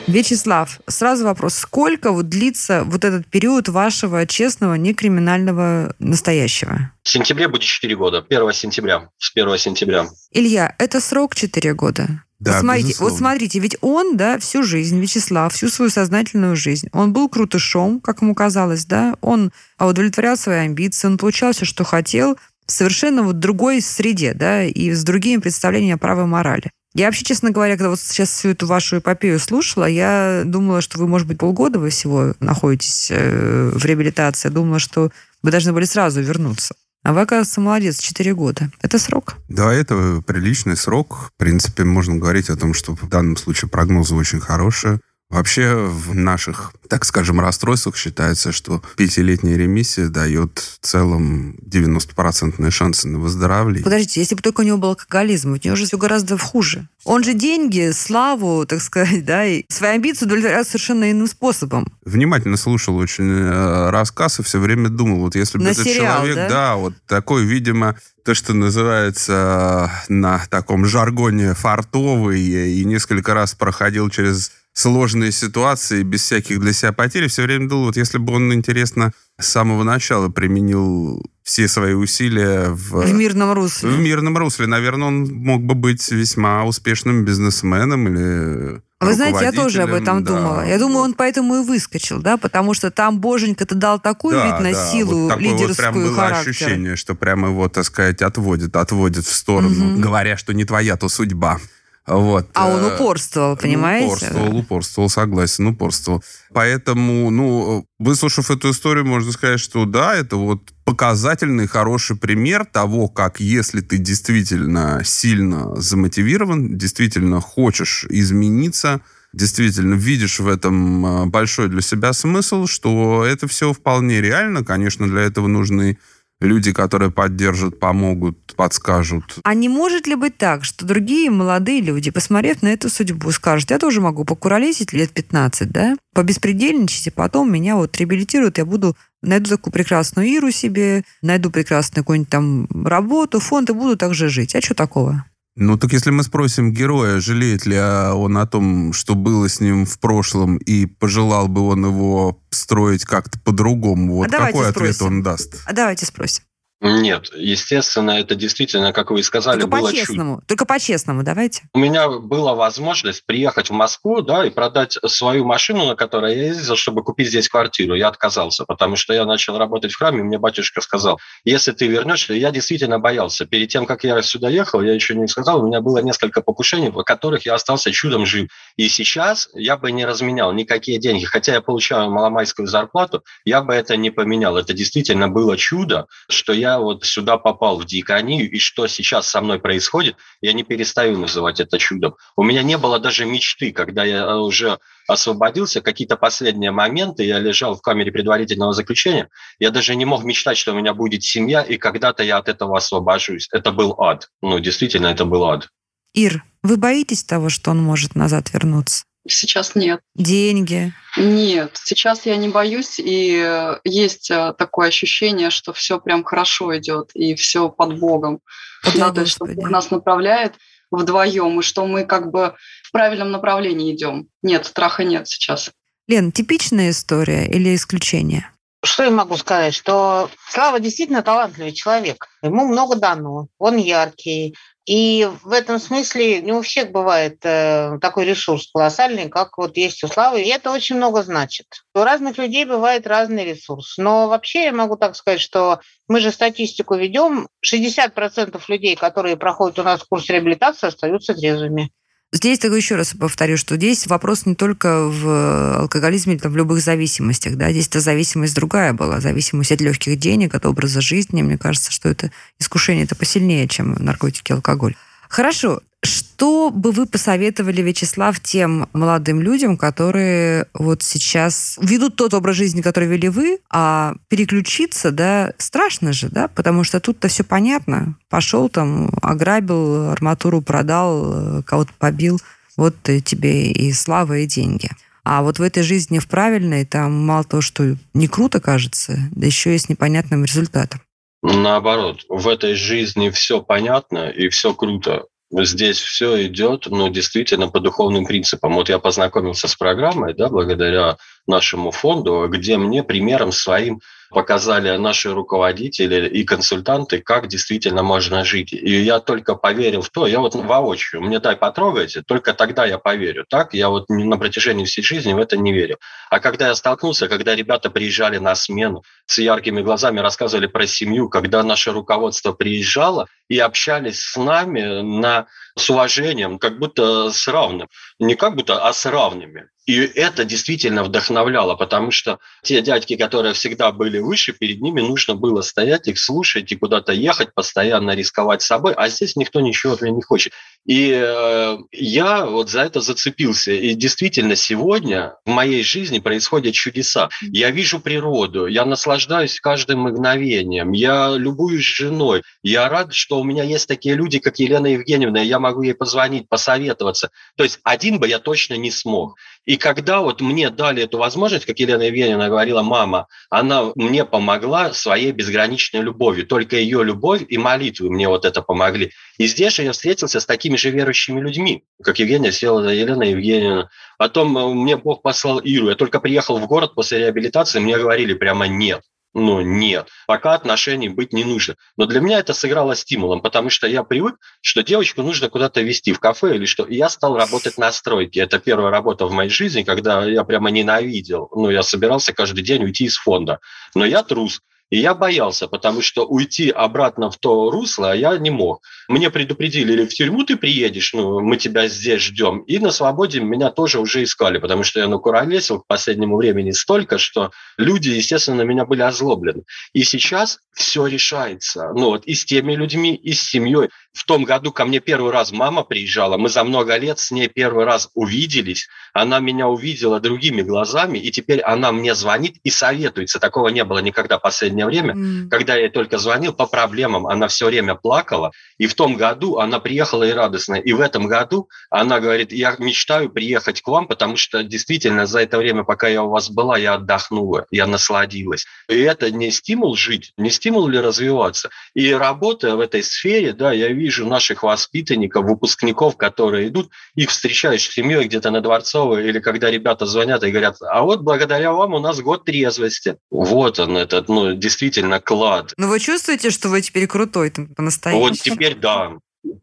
Вячеслав, 0.07 0.79
сразу 0.87 1.25
вопрос. 1.25 1.55
Сколько 1.55 2.11
вот 2.11 2.29
длится 2.29 2.83
вот 2.85 3.03
этот 3.03 3.27
период 3.27 3.67
вашего 3.67 4.25
честного, 4.25 4.75
некриминального 4.75 5.93
настоящего? 5.99 6.91
В 7.03 7.09
сентябре 7.09 7.47
будет 7.49 7.63
4 7.63 7.95
года. 7.95 8.25
1 8.27 8.53
сентября. 8.53 9.09
С 9.17 9.31
1 9.35 9.57
сентября. 9.57 10.07
Илья, 10.31 10.73
это 10.79 11.01
срок 11.01 11.35
4 11.35 11.73
года? 11.73 12.23
Да, 12.39 12.53
вот 12.53 12.59
смотрите, 12.61 12.87
безусловно. 12.87 13.11
вот 13.11 13.17
смотрите, 13.17 13.59
ведь 13.59 13.77
он, 13.81 14.15
да, 14.15 14.37
всю 14.37 14.63
жизнь, 14.63 14.99
Вячеслав, 14.99 15.53
всю 15.53 15.69
свою 15.69 15.89
сознательную 15.89 16.55
жизнь, 16.55 16.87
он 16.93 17.11
был 17.11 17.29
крутышом, 17.29 17.99
как 17.99 18.21
ему 18.21 18.35
казалось, 18.35 18.85
да, 18.85 19.15
он 19.21 19.51
удовлетворял 19.79 20.37
свои 20.37 20.59
амбиции, 20.59 21.07
он 21.07 21.17
получал 21.17 21.53
все, 21.53 21.65
что 21.65 21.83
хотел, 21.83 22.37
в 22.67 22.71
совершенно 22.71 23.23
вот 23.23 23.39
другой 23.39 23.81
среде, 23.81 24.33
да, 24.35 24.63
и 24.63 24.91
с 24.91 25.03
другими 25.03 25.41
представлениями 25.41 25.95
о 25.95 25.97
правой 25.97 26.27
морали. 26.27 26.69
Я 26.97 27.05
вообще, 27.05 27.23
честно 27.23 27.51
говоря, 27.51 27.77
когда 27.77 27.91
вот 27.91 27.99
сейчас 27.99 28.31
всю 28.31 28.49
эту 28.49 28.65
вашу 28.65 28.97
эпопею 28.97 29.39
слушала, 29.39 29.85
я 29.85 30.41
думала, 30.43 30.81
что 30.81 30.97
вы, 30.97 31.07
может 31.07 31.27
быть, 31.27 31.37
полгода 31.37 31.77
вы 31.77 31.91
всего 31.91 32.33
находитесь 32.39 33.09
э, 33.11 33.69
в 33.71 33.85
реабилитации. 33.85 34.49
Думала, 34.49 34.79
что 34.79 35.11
вы 35.43 35.51
должны 35.51 35.73
были 35.73 35.85
сразу 35.85 36.21
вернуться. 36.21 36.73
А 37.03 37.13
вы, 37.13 37.21
оказывается, 37.21 37.61
молодец, 37.61 37.99
4 37.99 38.33
года. 38.33 38.71
Это 38.81 38.97
срок. 38.97 39.35
Да, 39.47 39.71
это 39.71 40.23
приличный 40.25 40.75
срок. 40.75 41.29
В 41.35 41.37
принципе, 41.37 41.83
можно 41.83 42.15
говорить 42.15 42.49
о 42.49 42.57
том, 42.57 42.73
что 42.73 42.95
в 42.95 43.07
данном 43.07 43.37
случае 43.37 43.69
прогнозы 43.69 44.15
очень 44.15 44.39
хорошие. 44.39 44.99
Вообще 45.29 45.75
в 45.75 46.15
наших, 46.15 46.71
так 46.87 47.03
скажем, 47.03 47.41
расстройствах 47.41 47.97
считается, 47.97 48.53
что 48.53 48.81
пятилетняя 48.95 49.57
ремиссия 49.57 50.07
дает 50.07 50.57
в 50.59 50.85
целом 50.85 51.55
90% 51.65 52.71
шансы 52.71 53.09
на 53.09 53.19
выздоровление. 53.19 53.83
Подождите, 53.83 54.21
если 54.21 54.35
бы 54.35 54.41
только 54.41 54.61
у 54.61 54.63
него 54.63 54.77
был 54.77 54.89
алкоголизм, 54.89 55.51
у 55.51 55.59
него 55.61 55.75
же 55.75 55.85
все 55.85 55.97
гораздо 55.97 56.37
хуже. 56.37 56.87
Он 57.03 57.25
же 57.25 57.33
деньги, 57.33 57.91
славу, 57.91 58.65
так 58.65 58.81
сказать, 58.81 59.25
да, 59.25 59.45
и 59.45 59.65
свои 59.67 59.95
амбиции 59.95 60.25
удовлетворяет 60.25 60.65
совершенно 60.65 61.11
иным 61.11 61.27
способом. 61.27 61.91
Внимательно 62.05 62.55
слушал 62.55 62.95
очень 62.95 63.29
э, 63.29 63.89
рассказ 63.89 64.39
и 64.39 64.43
все 64.43 64.59
время 64.59 64.87
думал, 64.87 65.19
вот 65.19 65.35
если 65.35 65.57
бы 65.57 65.65
На 65.65 65.69
этот 65.69 65.83
сериал, 65.83 66.19
человек, 66.19 66.35
да? 66.35 66.49
да, 66.49 66.75
вот 66.77 66.93
такой, 67.05 67.43
видимо, 67.43 67.97
то, 68.23 68.33
что 68.33 68.53
называется 68.53 69.91
э, 70.09 70.13
на 70.13 70.41
таком 70.49 70.85
жаргоне 70.85 71.53
фартовый, 71.53 72.41
и 72.41 72.85
несколько 72.85 73.33
раз 73.33 73.55
проходил 73.55 74.09
через 74.09 74.51
сложные 74.77 75.31
ситуации 75.31 76.03
без 76.03 76.21
всяких 76.21 76.59
для 76.59 76.71
себя 76.71 76.91
потерь, 76.91 77.27
все 77.29 77.41
время 77.43 77.67
думал, 77.67 77.85
вот 77.85 77.97
если 77.97 78.19
бы 78.19 78.33
он, 78.33 78.53
интересно, 78.53 79.11
с 79.39 79.47
самого 79.47 79.83
начала 79.83 80.29
применил 80.29 81.25
все 81.43 81.67
свои 81.67 81.93
усилия 81.93 82.69
в, 82.69 83.01
В 83.03 83.11
мирном 83.13 83.53
русле. 83.53 83.89
в 83.89 83.99
мирном 83.99 84.37
русле, 84.37 84.67
наверное, 84.67 85.07
он 85.07 85.33
мог 85.33 85.63
бы 85.63 85.73
быть 85.73 86.07
весьма 86.11 86.63
успешным 86.63 87.25
бизнесменом 87.25 88.07
или 88.07 88.81
Вы 88.99 89.13
знаете, 89.15 89.45
я 89.45 89.51
тоже 89.51 89.81
об 89.81 89.93
этом 89.93 90.23
да. 90.23 90.35
думала. 90.35 90.67
Я 90.67 90.77
думаю, 90.77 91.05
он 91.05 91.13
поэтому 91.15 91.55
и 91.63 91.65
выскочил, 91.65 92.21
да, 92.21 92.37
потому 92.37 92.75
что 92.75 92.91
там 92.91 93.19
Боженька-то 93.19 93.73
дал 93.73 93.99
такой 93.99 94.35
Да, 94.35 94.45
вид 94.45 94.59
на 94.63 94.71
да, 94.73 94.91
силу 94.91 95.21
вот 95.23 95.29
такое 95.29 95.43
лидерскую 95.43 95.67
вот 95.69 95.77
прям 95.77 95.93
было 95.95 96.15
характера. 96.15 96.49
ощущение, 96.51 96.95
что 96.95 97.15
прямо 97.15 97.47
его, 97.49 97.67
так 97.67 97.83
сказать, 97.85 98.21
отводит, 98.21 98.75
отводит 98.75 99.25
в 99.25 99.33
сторону, 99.33 99.69
Мгм. 99.93 100.01
говоря, 100.01 100.37
что 100.37 100.53
не 100.53 100.65
твоя, 100.65 100.97
то 100.97 101.09
судьба. 101.09 101.59
Вот. 102.07 102.49
А 102.53 102.69
он 102.69 102.85
э, 102.85 102.95
упорствовал, 102.95 103.57
понимаете? 103.57 104.07
Упорствовал, 104.07 104.57
упорствовал, 104.57 105.09
согласен, 105.09 105.67
упорствовал. 105.67 106.23
Поэтому, 106.53 107.29
ну, 107.29 107.85
выслушав 107.99 108.49
эту 108.49 108.71
историю, 108.71 109.05
можно 109.05 109.29
сказать, 109.33 109.59
что 109.59 109.85
да, 109.85 110.15
это 110.15 110.37
вот 110.37 110.71
показательный, 110.85 111.67
хороший 111.67 112.15
пример 112.15 112.65
того, 112.65 113.09
как 113.09 113.41
если 113.41 113.81
ты 113.81 113.97
действительно 113.97 115.01
сильно 115.03 115.75
замотивирован, 115.75 116.77
действительно 116.77 117.41
хочешь 117.41 118.05
измениться, 118.09 119.01
действительно 119.33 119.95
видишь 119.95 120.39
в 120.39 120.47
этом 120.47 121.05
э, 121.05 121.25
большой 121.25 121.67
для 121.67 121.81
себя 121.81 122.13
смысл, 122.13 122.67
что 122.67 123.25
это 123.25 123.49
все 123.49 123.73
вполне 123.73 124.21
реально. 124.21 124.63
Конечно, 124.63 125.07
для 125.07 125.23
этого 125.23 125.47
нужны 125.47 125.97
люди, 126.39 126.71
которые 126.71 127.11
поддержат, 127.11 127.79
помогут, 127.79 128.55
подскажут. 128.55 129.39
А 129.43 129.53
не 129.53 129.69
может 129.69 130.07
ли 130.07 130.15
быть 130.15 130.37
так, 130.37 130.63
что 130.63 130.85
другие 130.85 131.29
молодые 131.29 131.81
люди, 131.81 132.11
посмотрев 132.11 132.61
на 132.61 132.69
эту 132.69 132.89
судьбу, 132.89 133.31
скажут, 133.31 133.71
я 133.71 133.79
тоже 133.79 134.01
могу 134.01 134.25
покуролесить 134.25 134.93
лет 134.93 135.11
15, 135.11 135.69
да, 135.69 135.95
побеспредельничать, 136.13 137.07
и 137.07 137.11
потом 137.11 137.51
меня 137.51 137.75
вот 137.75 137.97
реабилитируют, 137.97 138.57
я 138.57 138.65
буду 138.65 138.95
найду 139.21 139.49
такую 139.49 139.73
прекрасную 139.73 140.27
Иру 140.27 140.51
себе, 140.51 141.03
найду 141.21 141.49
прекрасную 141.49 142.03
какую-нибудь 142.03 142.29
там 142.29 142.67
работу, 142.85 143.39
фонд, 143.39 143.69
и 143.69 143.73
буду 143.73 143.97
так 143.97 144.13
же 144.13 144.29
жить. 144.29 144.55
А 144.55 144.61
что 144.61 144.73
такого? 144.73 145.25
Ну, 145.59 145.75
так 145.75 145.91
если 145.91 146.11
мы 146.11 146.21
спросим 146.21 146.71
героя, 146.71 147.19
жалеет 147.19 147.65
ли 147.65 147.79
он 147.79 148.37
о 148.37 148.45
том, 148.45 148.93
что 148.93 149.15
было 149.15 149.49
с 149.49 149.59
ним 149.59 149.87
в 149.87 149.99
прошлом, 149.99 150.57
и 150.57 150.85
пожелал 150.85 151.47
бы 151.47 151.61
он 151.61 151.83
его 151.83 152.39
строить 152.51 153.05
как-то 153.05 153.39
по-другому, 153.39 154.17
вот 154.17 154.27
А 154.27 154.37
какой 154.37 154.69
ответ 154.69 154.95
спросим. 154.95 155.05
он 155.07 155.23
даст? 155.23 155.63
А 155.65 155.73
давайте 155.73 156.05
спросим. 156.05 156.43
Нет, 156.79 157.31
естественно, 157.35 158.11
это 158.11 158.35
действительно, 158.35 158.93
как 158.93 159.09
вы 159.09 159.21
и 159.21 159.23
сказали, 159.23 159.61
Только 159.61 159.77
было 159.77 159.89
по-честному. 159.89 160.41
Только 160.47 160.65
по-честному, 160.65 161.23
давайте. 161.23 161.63
У 161.73 161.79
меня 161.79 162.07
была 162.07 162.53
возможность 162.53 163.25
приехать 163.25 163.71
в 163.71 163.73
Москву, 163.73 164.21
да, 164.21 164.45
и 164.45 164.51
продать 164.51 164.95
свою 165.07 165.43
машину, 165.43 165.87
на 165.87 165.95
которой 165.95 166.35
я 166.35 166.43
ездил, 166.49 166.75
чтобы 166.75 167.03
купить 167.03 167.29
здесь 167.29 167.49
квартиру. 167.49 167.95
Я 167.95 168.09
отказался, 168.09 168.63
потому 168.65 168.95
что 168.95 169.13
я 169.13 169.25
начал 169.25 169.57
работать 169.57 169.91
в 169.91 169.97
храме, 169.97 170.19
и 170.19 170.23
мне 170.23 170.37
батюшка 170.37 170.81
сказал, 170.81 171.19
если 171.43 171.71
ты 171.71 171.87
вернешься, 171.87 172.33
я 172.33 172.51
действительно 172.51 172.99
боялся. 172.99 173.47
Перед 173.47 173.69
тем, 173.69 173.87
как 173.87 174.03
я 174.03 174.21
сюда 174.21 174.47
ехал, 174.47 174.83
я 174.83 174.93
еще 174.93 175.15
не 175.15 175.27
сказал, 175.27 175.63
у 175.63 175.67
меня 175.67 175.81
было 175.81 175.97
несколько 176.03 176.41
покушений, 176.41 176.89
в 176.89 177.01
которых 177.01 177.47
я 177.47 177.55
остался 177.55 177.91
чудом 177.91 178.27
жив. 178.27 178.49
И 178.75 178.87
сейчас 178.87 179.49
я 179.55 179.77
бы 179.77 179.91
не 179.91 180.05
разменял 180.05 180.53
никакие 180.53 180.99
деньги, 180.99 181.25
хотя 181.25 181.53
я 181.53 181.61
получаю 181.61 182.11
маломайскую 182.11 182.67
зарплату, 182.67 183.23
я 183.45 183.63
бы 183.63 183.73
это 183.73 183.97
не 183.97 184.11
поменял. 184.11 184.57
Это 184.57 184.73
действительно 184.73 185.27
было 185.27 185.57
чудо, 185.57 186.05
что 186.29 186.53
я 186.53 186.66
вот 186.79 187.05
сюда 187.05 187.37
попал 187.37 187.79
в 187.79 187.85
диаконию, 187.85 188.49
и 188.49 188.59
что 188.59 188.87
сейчас 188.87 189.29
со 189.29 189.41
мной 189.41 189.59
происходит, 189.59 190.15
я 190.41 190.53
не 190.53 190.63
перестаю 190.63 191.17
называть 191.17 191.59
это 191.59 191.79
чудом. 191.79 192.15
У 192.35 192.43
меня 192.43 192.63
не 192.63 192.77
было 192.77 192.99
даже 192.99 193.25
мечты, 193.25 193.71
когда 193.71 194.03
я 194.03 194.37
уже 194.37 194.79
освободился, 195.07 195.81
какие-то 195.81 196.17
последние 196.17 196.71
моменты, 196.71 197.23
я 197.23 197.39
лежал 197.39 197.75
в 197.75 197.81
камере 197.81 198.11
предварительного 198.11 198.73
заключения, 198.73 199.29
я 199.59 199.71
даже 199.71 199.95
не 199.95 200.05
мог 200.05 200.23
мечтать, 200.23 200.57
что 200.57 200.73
у 200.73 200.75
меня 200.75 200.93
будет 200.93 201.23
семья, 201.23 201.61
и 201.61 201.77
когда-то 201.77 202.23
я 202.23 202.37
от 202.37 202.49
этого 202.49 202.77
освобожусь. 202.77 203.47
Это 203.51 203.71
был 203.71 203.95
ад. 203.99 204.29
Ну, 204.41 204.59
действительно, 204.59 205.07
это 205.07 205.25
был 205.25 205.45
ад. 205.45 205.69
Ир, 206.13 206.43
вы 206.63 206.77
боитесь 206.77 207.23
того, 207.23 207.49
что 207.49 207.71
он 207.71 207.81
может 207.81 208.15
назад 208.15 208.51
вернуться? 208.53 209.05
Сейчас 209.27 209.75
нет. 209.75 210.01
Деньги. 210.15 210.93
Нет, 211.17 211.79
сейчас 211.83 212.25
я 212.25 212.35
не 212.37 212.49
боюсь, 212.49 212.99
и 212.99 213.41
э, 213.43 213.79
есть 213.83 214.29
э, 214.29 214.53
такое 214.57 214.89
ощущение, 214.89 215.49
что 215.49 215.73
все 215.73 215.99
прям 215.99 216.23
хорошо 216.23 216.77
идет, 216.77 217.11
и 217.13 217.35
все 217.35 217.69
под 217.69 217.99
Богом. 217.99 218.39
Да, 218.83 218.91
Да, 219.07 219.11
то 219.11 219.21
есть, 219.21 219.33
что. 219.33 219.45
Бог 219.45 219.69
нас 219.69 219.89
направляет 219.89 220.53
вдвоем, 220.91 221.59
и 221.59 221.63
что 221.63 221.85
мы 221.85 222.05
как 222.05 222.31
бы 222.31 222.55
в 222.83 222.91
правильном 222.91 223.31
направлении 223.31 223.93
идем. 223.93 224.27
Нет, 224.41 224.65
страха 224.65 225.03
нет 225.03 225.27
сейчас. 225.27 225.71
Лен, 226.07 226.31
типичная 226.31 226.91
история 226.91 227.45
или 227.45 227.75
исключение? 227.75 228.49
Что 228.83 229.03
я 229.03 229.11
могу 229.11 229.37
сказать? 229.37 229.73
Что 229.73 230.29
Слава 230.49 230.79
действительно 230.79 231.21
талантливый 231.21 231.73
человек. 231.73 232.27
Ему 232.41 232.65
много 232.65 232.95
дано. 232.95 233.47
Он 233.57 233.77
яркий. 233.77 234.55
И 234.85 235.27
в 235.43 235.51
этом 235.51 235.79
смысле 235.79 236.41
не 236.41 236.53
у 236.53 236.61
всех 236.61 236.91
бывает 236.91 237.39
э, 237.43 237.97
такой 237.99 238.23
ресурс 238.23 238.71
колоссальный, 238.71 239.27
как 239.27 239.57
вот 239.57 239.75
есть 239.75 240.01
у 240.05 240.07
Славы. 240.07 240.41
И 240.41 240.47
это 240.47 240.71
очень 240.71 240.95
много 240.95 241.23
значит. 241.23 241.65
У 241.93 241.99
разных 241.99 242.37
людей 242.37 242.63
бывает 242.63 243.05
разный 243.05 243.43
ресурс. 243.43 243.97
Но 243.97 244.29
вообще 244.29 244.63
я 244.63 244.71
могу 244.71 244.95
так 244.95 245.17
сказать, 245.17 245.41
что 245.41 245.81
мы 246.07 246.21
же 246.21 246.31
статистику 246.31 246.95
ведем. 246.95 247.49
60% 247.69 248.61
людей, 248.69 248.95
которые 248.95 249.35
проходят 249.35 249.77
у 249.79 249.83
нас 249.83 250.03
курс 250.03 250.29
реабилитации, 250.29 250.87
остаются 250.87 251.33
трезвыми. 251.33 251.91
Здесь 252.33 252.59
так 252.59 252.73
еще 252.73 252.95
раз 252.95 253.13
повторю, 253.13 253.55
что 253.55 253.77
здесь 253.77 254.05
вопрос 254.05 254.45
не 254.45 254.53
только 254.53 255.07
в 255.07 255.79
алкоголизме, 255.79 256.37
там, 256.37 256.51
в 256.51 256.57
любых 256.57 256.81
зависимостях. 256.81 257.55
Да? 257.55 257.71
Здесь-то 257.71 258.01
зависимость 258.01 258.53
другая 258.53 258.91
была. 258.91 259.21
Зависимость 259.21 259.71
от 259.71 259.79
легких 259.79 260.19
денег, 260.19 260.53
от 260.53 260.65
образа 260.65 260.99
жизни. 260.99 261.41
Мне 261.41 261.57
кажется, 261.57 261.91
что 261.91 262.09
это 262.09 262.31
искушение 262.59 263.05
это 263.05 263.15
посильнее, 263.15 263.67
чем 263.69 263.93
наркотики 263.93 264.51
и 264.51 264.55
алкоголь. 264.55 264.95
Хорошо. 265.29 265.81
Что 266.07 266.69
бы 266.69 266.91
вы 266.91 267.05
посоветовали, 267.05 267.81
Вячеслав, 267.81 268.39
тем 268.39 268.87
молодым 268.93 269.41
людям, 269.41 269.75
которые 269.75 270.67
вот 270.73 271.03
сейчас 271.03 271.77
ведут 271.81 272.15
тот 272.15 272.33
образ 272.33 272.55
жизни, 272.55 272.81
который 272.81 273.09
вели 273.09 273.27
вы, 273.27 273.59
а 273.69 274.13
переключиться, 274.29 275.11
да, 275.11 275.51
страшно 275.57 276.13
же, 276.13 276.29
да, 276.29 276.47
потому 276.47 276.85
что 276.85 277.01
тут-то 277.01 277.27
все 277.27 277.43
понятно. 277.43 278.15
Пошел 278.29 278.69
там, 278.69 279.09
ограбил, 279.21 280.09
арматуру 280.09 280.61
продал, 280.61 281.61
кого-то 281.63 281.91
побил. 281.99 282.39
Вот 282.77 282.95
тебе 283.03 283.71
и 283.71 283.91
слава, 283.91 284.37
и 284.37 284.45
деньги. 284.45 284.89
А 285.25 285.41
вот 285.41 285.59
в 285.59 285.61
этой 285.61 285.83
жизни 285.83 286.19
в 286.19 286.27
правильной 286.27 286.85
там 286.85 287.25
мало 287.25 287.43
того, 287.43 287.59
что 287.59 287.97
не 288.13 288.29
круто 288.29 288.61
кажется, 288.61 289.17
да 289.31 289.45
еще 289.45 289.75
и 289.75 289.77
с 289.77 289.89
непонятным 289.89 290.45
результатом. 290.45 291.01
Наоборот, 291.43 292.21
в 292.29 292.47
этой 292.47 292.75
жизни 292.75 293.29
все 293.29 293.61
понятно 293.61 294.29
и 294.29 294.47
все 294.47 294.73
круто 294.73 295.25
здесь 295.51 295.99
все 295.99 296.45
идет, 296.47 296.87
ну, 296.87 297.09
действительно, 297.09 297.69
по 297.69 297.79
духовным 297.79 298.25
принципам. 298.25 298.73
Вот 298.73 298.89
я 298.89 298.99
познакомился 298.99 299.67
с 299.67 299.75
программой, 299.75 300.33
да, 300.33 300.49
благодаря 300.49 301.17
нашему 301.45 301.91
фонду, 301.91 302.47
где 302.49 302.77
мне 302.77 303.03
примером 303.03 303.51
своим 303.51 304.01
показали 304.29 304.97
наши 304.97 305.33
руководители 305.33 306.27
и 306.27 306.43
консультанты, 306.43 307.21
как 307.21 307.47
действительно 307.47 308.03
можно 308.03 308.43
жить. 308.43 308.73
И 308.73 309.01
я 309.01 309.19
только 309.19 309.55
поверил 309.55 310.01
в 310.01 310.09
то, 310.09 310.27
я 310.27 310.39
вот 310.39 310.55
воочию, 310.55 311.21
мне 311.21 311.39
дай 311.39 311.55
потрогайте, 311.55 312.21
только 312.21 312.53
тогда 312.53 312.85
я 312.85 312.97
поверю. 312.97 313.45
Так, 313.47 313.73
я 313.73 313.89
вот 313.89 314.09
на 314.09 314.37
протяжении 314.37 314.85
всей 314.85 315.01
жизни 315.01 315.33
в 315.33 315.37
это 315.37 315.57
не 315.57 315.73
верил. 315.73 315.97
А 316.29 316.39
когда 316.39 316.67
я 316.67 316.75
столкнулся, 316.75 317.27
когда 317.27 317.55
ребята 317.55 317.89
приезжали 317.89 318.37
на 318.37 318.55
смену, 318.55 319.03
с 319.25 319.37
яркими 319.37 319.81
глазами 319.81 320.19
рассказывали 320.19 320.67
про 320.67 320.85
семью, 320.87 321.29
когда 321.29 321.63
наше 321.63 321.91
руководство 321.91 322.51
приезжало 322.51 323.27
и 323.49 323.59
общались 323.59 324.21
с 324.21 324.37
нами 324.37 325.01
на, 325.01 325.47
с 325.77 325.89
уважением, 325.89 326.59
как 326.59 326.79
будто 326.79 327.31
с 327.31 327.47
равным. 327.47 327.87
Не 328.19 328.35
как 328.35 328.55
будто, 328.55 328.85
а 328.85 328.93
с 328.93 329.05
равными. 329.05 329.69
И 329.85 329.95
это 329.99 330.43
действительно 330.43 331.03
вдохновляло, 331.03 331.75
потому 331.75 332.11
что 332.11 332.39
те 332.61 332.81
дядьки, 332.81 333.15
которые 333.15 333.53
всегда 333.53 333.93
были 333.93 334.19
выше, 334.19 334.51
перед 334.51 334.81
ними 334.81 334.99
нужно 334.99 335.35
было 335.35 335.61
стоять, 335.61 336.09
их 336.09 336.19
слушать 336.19 336.69
и 336.71 336.75
куда-то 336.75 337.13
ехать, 337.13 337.53
постоянно 337.53 338.11
рисковать 338.11 338.61
собой, 338.61 338.93
а 338.93 339.07
здесь 339.07 339.37
никто 339.37 339.61
ничего 339.61 339.93
этого 339.93 340.09
не 340.09 340.21
хочет. 340.21 340.51
И 340.85 341.11
э, 341.11 341.77
я 341.91 342.45
вот 342.45 342.69
за 342.69 342.81
это 342.81 343.01
зацепился. 343.01 343.73
И 343.73 343.93
действительно 343.93 344.55
сегодня 344.55 345.35
в 345.45 345.49
моей 345.49 345.83
жизни 345.83 346.19
происходят 346.19 346.73
чудеса. 346.73 347.29
Я 347.41 347.71
вижу 347.71 347.99
природу, 347.99 348.67
я 348.67 348.85
наслаждаюсь 348.85 349.59
каждым 349.59 350.03
мгновением, 350.03 350.93
я 350.93 351.33
любуюсь 351.35 351.83
женой, 351.83 352.43
я 352.63 352.87
рад, 352.87 353.13
что 353.13 353.39
у 353.39 353.43
меня 353.43 353.63
есть 353.63 353.87
такие 353.87 354.15
люди, 354.15 354.39
как 354.39 354.59
Елена 354.59 354.87
Евгеньевна, 354.87 355.43
и 355.43 355.47
я 355.47 355.59
могу 355.59 355.81
ей 355.81 355.93
позвонить, 355.93 356.47
посоветоваться. 356.47 357.31
То 357.57 357.65
есть 357.65 357.79
один 357.83 358.19
бы 358.19 358.27
я 358.29 358.39
точно 358.39 358.75
не 358.75 358.89
смог. 358.89 359.35
И 359.67 359.75
когда 359.75 360.21
вот 360.21 360.39
мне 360.39 360.69
дали 360.69 361.03
эту 361.03 361.17
возможность, 361.17 361.65
как 361.65 361.77
Елена 361.77 362.03
Евгеньевна 362.03 362.47
говорила, 362.47 362.83
мама, 362.83 363.27
она 363.49 363.91
мне 363.95 364.23
помогла 364.23 364.93
своей 364.93 365.33
безграничной 365.33 365.99
любовью. 365.99 366.47
Только 366.47 366.77
ее 366.77 367.03
любовь 367.03 367.43
и 367.49 367.57
молитвы 367.57 368.09
мне 368.09 368.29
вот 368.29 368.45
это 368.45 368.61
помогли. 368.61 369.11
И 369.37 369.45
здесь 369.45 369.75
же 369.75 369.83
я 369.83 369.91
встретился 369.91 370.39
с 370.39 370.45
такими 370.45 370.77
же 370.77 370.89
верующими 370.89 371.41
людьми, 371.41 371.83
как 372.01 372.17
Евгения 372.17 372.53
Селова, 372.53 372.87
Елена 372.87 373.23
Евгеньевна. 373.23 373.89
Потом 374.17 374.57
э, 374.57 374.73
мне 374.73 374.95
Бог 374.95 375.21
послал 375.21 375.59
Иру. 375.59 375.89
Я 375.89 375.95
только 375.95 376.21
приехал 376.21 376.57
в 376.59 376.65
город 376.65 376.95
после 376.95 377.19
реабилитации, 377.19 377.79
мне 377.79 377.97
говорили 377.97 378.33
прямо 378.35 378.67
нет 378.67 379.01
ну, 379.33 379.61
нет, 379.61 380.09
пока 380.25 380.53
отношений 380.53 381.09
быть 381.09 381.31
не 381.31 381.43
нужно. 381.43 381.75
Но 381.95 382.05
для 382.05 382.21
меня 382.21 382.39
это 382.39 382.53
сыграло 382.53 382.95
стимулом, 382.95 383.41
потому 383.41 383.69
что 383.69 383.87
я 383.87 384.03
привык, 384.03 384.37
что 384.61 384.83
девочку 384.83 385.21
нужно 385.21 385.49
куда-то 385.49 385.81
вести, 385.81 386.13
в 386.13 386.19
кафе 386.19 386.55
или 386.55 386.65
что. 386.65 386.85
И 386.85 386.95
я 386.95 387.09
стал 387.09 387.37
работать 387.37 387.77
на 387.77 387.91
стройке. 387.91 388.39
Это 388.39 388.57
первая 388.57 388.89
работа 388.89 389.25
в 389.25 389.31
моей 389.31 389.49
жизни, 389.49 389.83
когда 389.83 390.23
я 390.25 390.43
прямо 390.43 390.71
ненавидел. 390.71 391.49
Ну, 391.53 391.69
я 391.69 391.83
собирался 391.83 392.33
каждый 392.33 392.63
день 392.63 392.83
уйти 392.83 393.05
из 393.05 393.17
фонда. 393.17 393.59
Но 393.93 394.05
я 394.05 394.23
трус. 394.23 394.61
И 394.89 394.99
я 394.99 395.13
боялся, 395.13 395.67
потому 395.67 396.01
что 396.01 396.25
уйти 396.25 396.69
обратно 396.69 397.29
в 397.29 397.37
то 397.37 397.69
русло 397.69 398.15
я 398.15 398.37
не 398.37 398.49
мог. 398.49 398.81
Мне 399.09 399.29
предупредили, 399.29 399.93
или 399.93 400.05
в 400.05 400.13
тюрьму 400.13 400.43
ты 400.43 400.55
приедешь, 400.55 401.13
ну, 401.13 401.41
мы 401.41 401.57
тебя 401.57 401.87
здесь 401.87 402.21
ждем. 402.21 402.59
И 402.59 402.79
на 402.79 402.91
свободе 402.91 403.41
меня 403.41 403.69
тоже 403.69 403.99
уже 403.99 404.23
искали, 404.23 404.59
потому 404.59 404.83
что 404.83 404.99
я 404.99 405.07
накуролесил 405.07 405.81
к 405.81 405.87
последнему 405.87 406.37
времени 406.37 406.71
столько, 406.71 407.17
что 407.17 407.51
люди, 407.77 408.09
естественно, 408.09 408.57
на 408.57 408.61
меня 408.63 408.85
были 408.85 409.01
озлоблены. 409.01 409.63
И 409.93 410.03
сейчас 410.03 410.59
все 410.73 411.07
решается. 411.07 411.91
Ну, 411.93 412.11
вот 412.11 412.25
и 412.25 412.33
с 412.33 412.45
теми 412.45 412.73
людьми, 412.73 413.15
и 413.15 413.33
с 413.33 413.41
семьей. 413.41 413.89
В 414.13 414.25
том 414.25 414.45
году 414.45 414.71
ко 414.71 414.85
мне 414.85 414.99
первый 414.99 415.31
раз 415.31 415.51
мама 415.51 415.83
приезжала, 415.83 416.37
мы 416.37 416.49
за 416.49 416.63
много 416.63 416.97
лет 416.97 417.19
с 417.19 417.31
ней 417.31 417.47
первый 417.47 417.85
раз 417.85 418.09
увиделись, 418.15 418.87
она 419.13 419.39
меня 419.39 419.67
увидела 419.67 420.19
другими 420.19 420.63
глазами, 420.63 421.19
и 421.19 421.29
теперь 421.31 421.61
она 421.61 421.91
мне 421.91 422.15
звонит 422.15 422.57
и 422.63 422.69
советуется. 422.71 423.39
Такого 423.39 423.69
не 423.69 423.83
было 423.83 423.99
никогда 423.99 424.39
последний 424.39 424.76
последнее 424.77 424.85
время, 424.85 425.13
mm. 425.13 425.49
когда 425.49 425.75
я 425.75 425.83
ей 425.83 425.89
только 425.89 426.17
звонил 426.17 426.53
по 426.53 426.67
проблемам, 426.67 427.27
она 427.27 427.47
все 427.47 427.65
время 427.65 427.95
плакала. 427.95 428.51
И 428.77 428.87
в 428.87 428.93
том 428.93 429.15
году 429.15 429.57
она 429.57 429.79
приехала 429.79 430.23
и 430.23 430.31
радостная. 430.31 430.79
И 430.79 430.93
в 430.93 431.01
этом 431.01 431.27
году 431.27 431.69
она 431.89 432.19
говорит, 432.19 432.51
я 432.51 432.75
мечтаю 432.79 433.29
приехать 433.29 433.81
к 433.81 433.87
вам, 433.87 434.07
потому 434.07 434.37
что 434.37 434.63
действительно 434.63 435.25
за 435.25 435.39
это 435.39 435.57
время, 435.57 435.83
пока 435.83 436.07
я 436.07 436.23
у 436.23 436.29
вас 436.29 436.49
была, 436.49 436.77
я 436.77 436.95
отдохнула, 436.95 437.65
я 437.71 437.87
насладилась. 437.87 438.65
И 438.89 438.99
это 438.99 439.31
не 439.31 439.51
стимул 439.51 439.95
жить, 439.95 440.33
не 440.37 440.49
стимул 440.49 440.87
ли 440.87 440.99
развиваться. 440.99 441.69
И 441.95 442.13
работая 442.13 442.75
в 442.75 442.79
этой 442.79 443.03
сфере, 443.03 443.53
да, 443.53 443.73
я 443.73 443.89
вижу 443.89 444.27
наших 444.27 444.63
воспитанников, 444.63 445.45
выпускников, 445.45 446.17
которые 446.17 446.67
идут, 446.67 446.89
их 447.15 447.29
встречаешь 447.29 447.83
с 447.83 447.93
семьей 447.93 448.25
где-то 448.25 448.51
на 448.51 448.61
Дворцовой, 448.61 449.27
или 449.27 449.39
когда 449.39 449.71
ребята 449.71 450.05
звонят 450.05 450.43
и 450.43 450.51
говорят, 450.51 450.77
а 450.81 451.01
вот 451.01 451.21
благодаря 451.21 451.71
вам 451.71 451.93
у 451.93 451.99
нас 451.99 452.21
год 452.21 452.45
трезвости. 452.45 453.17
Вот 453.31 453.79
он 453.79 453.97
этот, 453.97 454.29
ну, 454.29 454.53
действительно 454.67 455.19
клад. 455.19 455.73
Но 455.77 455.87
вы 455.87 455.99
чувствуете, 455.99 456.51
что 456.51 456.69
вы 456.69 456.81
теперь 456.81 457.07
крутой 457.07 457.51
по-настоящему? 457.51 458.27
Вот 458.27 458.37
теперь 458.37 458.75
да. 458.75 459.13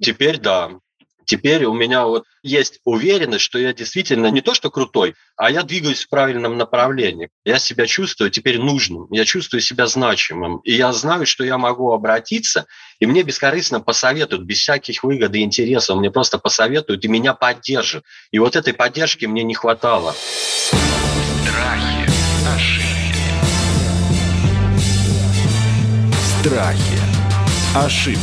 Теперь 0.00 0.38
да. 0.38 0.70
Теперь 1.26 1.64
у 1.64 1.72
меня 1.72 2.04
вот 2.04 2.24
есть 2.42 2.80
уверенность, 2.84 3.44
что 3.44 3.58
я 3.58 3.72
действительно 3.72 4.26
не 4.30 4.42
то 4.42 4.52
что 4.52 4.70
крутой, 4.70 5.14
а 5.36 5.50
я 5.50 5.62
двигаюсь 5.62 6.04
в 6.04 6.08
правильном 6.10 6.58
направлении. 6.58 7.30
Я 7.44 7.58
себя 7.58 7.86
чувствую 7.86 8.30
теперь 8.30 8.58
нужным, 8.58 9.06
я 9.10 9.24
чувствую 9.24 9.62
себя 9.62 9.86
значимым. 9.86 10.58
И 10.64 10.72
я 10.72 10.92
знаю, 10.92 11.24
что 11.24 11.44
я 11.44 11.56
могу 11.56 11.92
обратиться, 11.92 12.66
и 12.98 13.06
мне 13.06 13.22
бескорыстно 13.22 13.80
посоветуют, 13.80 14.44
без 14.44 14.58
всяких 14.58 15.02
выгод 15.02 15.34
и 15.34 15.40
интересов, 15.40 15.98
мне 15.98 16.10
просто 16.10 16.38
посоветуют 16.38 17.04
и 17.04 17.08
меня 17.08 17.32
поддержат. 17.32 18.04
И 18.30 18.38
вот 18.38 18.54
этой 18.56 18.74
поддержки 18.74 19.24
мне 19.24 19.42
не 19.44 19.54
хватало. 19.54 20.14
Страхи, 21.42 22.10
ошибки. 22.54 22.83
Страхи. 26.44 26.98
Ошибки. 27.74 28.20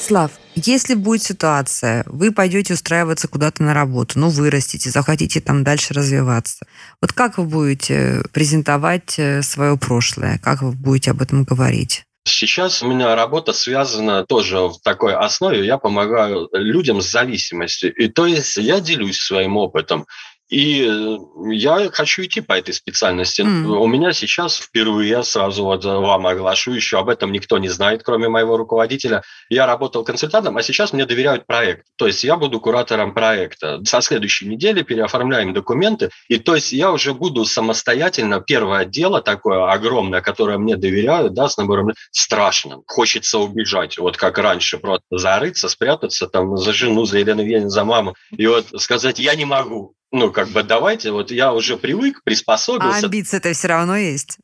Слав, 0.00 0.32
если 0.56 0.94
будет 0.94 1.22
ситуация, 1.22 2.02
вы 2.08 2.32
пойдете 2.32 2.74
устраиваться 2.74 3.28
куда-то 3.28 3.62
на 3.62 3.72
работу, 3.72 4.18
ну, 4.18 4.30
вырастите, 4.30 4.90
захотите 4.90 5.40
там 5.40 5.62
дальше 5.62 5.94
развиваться. 5.94 6.66
Вот 7.00 7.12
как 7.12 7.38
вы 7.38 7.44
будете 7.44 8.22
презентовать 8.32 9.16
э, 9.16 9.42
свое 9.42 9.76
прошлое? 9.76 10.40
Как 10.42 10.62
вы 10.62 10.72
будете 10.72 11.12
об 11.12 11.22
этом 11.22 11.44
говорить? 11.44 12.02
Сейчас 12.24 12.82
у 12.82 12.88
меня 12.88 13.14
работа 13.14 13.52
связана 13.52 14.26
тоже 14.26 14.58
в 14.58 14.80
такой 14.82 15.14
основе. 15.14 15.64
Я 15.64 15.78
помогаю 15.78 16.48
людям 16.52 17.00
с 17.00 17.12
зависимостью. 17.12 17.94
И 17.94 18.08
то 18.08 18.26
есть 18.26 18.56
я 18.56 18.80
делюсь 18.80 19.20
своим 19.20 19.56
опытом. 19.56 20.06
И 20.48 20.86
э, 20.88 21.16
я 21.50 21.90
хочу 21.90 22.22
идти 22.24 22.40
по 22.40 22.52
этой 22.52 22.72
специальности. 22.72 23.42
Mm. 23.42 23.66
У 23.66 23.86
меня 23.86 24.12
сейчас 24.12 24.56
впервые, 24.56 25.08
я 25.10 25.22
сразу 25.24 25.64
вот 25.64 25.84
вам 25.84 26.26
оглашу, 26.26 26.72
еще 26.72 26.98
об 26.98 27.08
этом 27.08 27.32
никто 27.32 27.58
не 27.58 27.68
знает, 27.68 28.02
кроме 28.04 28.28
моего 28.28 28.56
руководителя. 28.56 29.22
Я 29.48 29.66
работал 29.66 30.04
консультантом, 30.04 30.56
а 30.56 30.62
сейчас 30.62 30.92
мне 30.92 31.04
доверяют 31.04 31.46
проект. 31.46 31.86
То 31.96 32.06
есть 32.06 32.22
я 32.22 32.36
буду 32.36 32.60
куратором 32.60 33.12
проекта. 33.12 33.80
Со 33.84 34.00
следующей 34.00 34.46
недели 34.46 34.82
переоформляем 34.82 35.52
документы. 35.52 36.10
И 36.28 36.38
то 36.38 36.54
есть 36.54 36.72
я 36.72 36.92
уже 36.92 37.12
буду 37.12 37.44
самостоятельно, 37.44 38.40
первое 38.40 38.84
дело 38.84 39.20
такое 39.20 39.70
огромное, 39.70 40.20
которое 40.20 40.58
мне 40.58 40.76
доверяют, 40.76 41.34
да, 41.34 41.48
с 41.48 41.56
набором 41.56 41.92
страшно. 42.12 42.82
Хочется 42.86 43.38
убежать, 43.38 43.98
вот 43.98 44.16
как 44.16 44.38
раньше, 44.38 44.78
просто 44.78 45.06
зарыться, 45.10 45.68
спрятаться 45.68 46.28
там 46.28 46.56
за 46.56 46.72
жену, 46.72 47.04
за 47.04 47.18
Елену 47.18 47.40
Евгеньевну, 47.40 47.70
за 47.70 47.84
маму. 47.84 48.14
И 48.30 48.46
вот 48.46 48.66
сказать, 48.80 49.18
я 49.18 49.34
не 49.34 49.44
могу, 49.44 49.96
ну, 50.12 50.32
как 50.32 50.48
бы 50.48 50.62
давайте, 50.62 51.10
вот 51.10 51.30
я 51.30 51.52
уже 51.52 51.76
привык, 51.76 52.22
приспособился. 52.24 52.98
А 52.98 53.04
амбиции-то 53.04 53.52
все 53.52 53.68
равно 53.68 53.96
есть. 53.96 54.38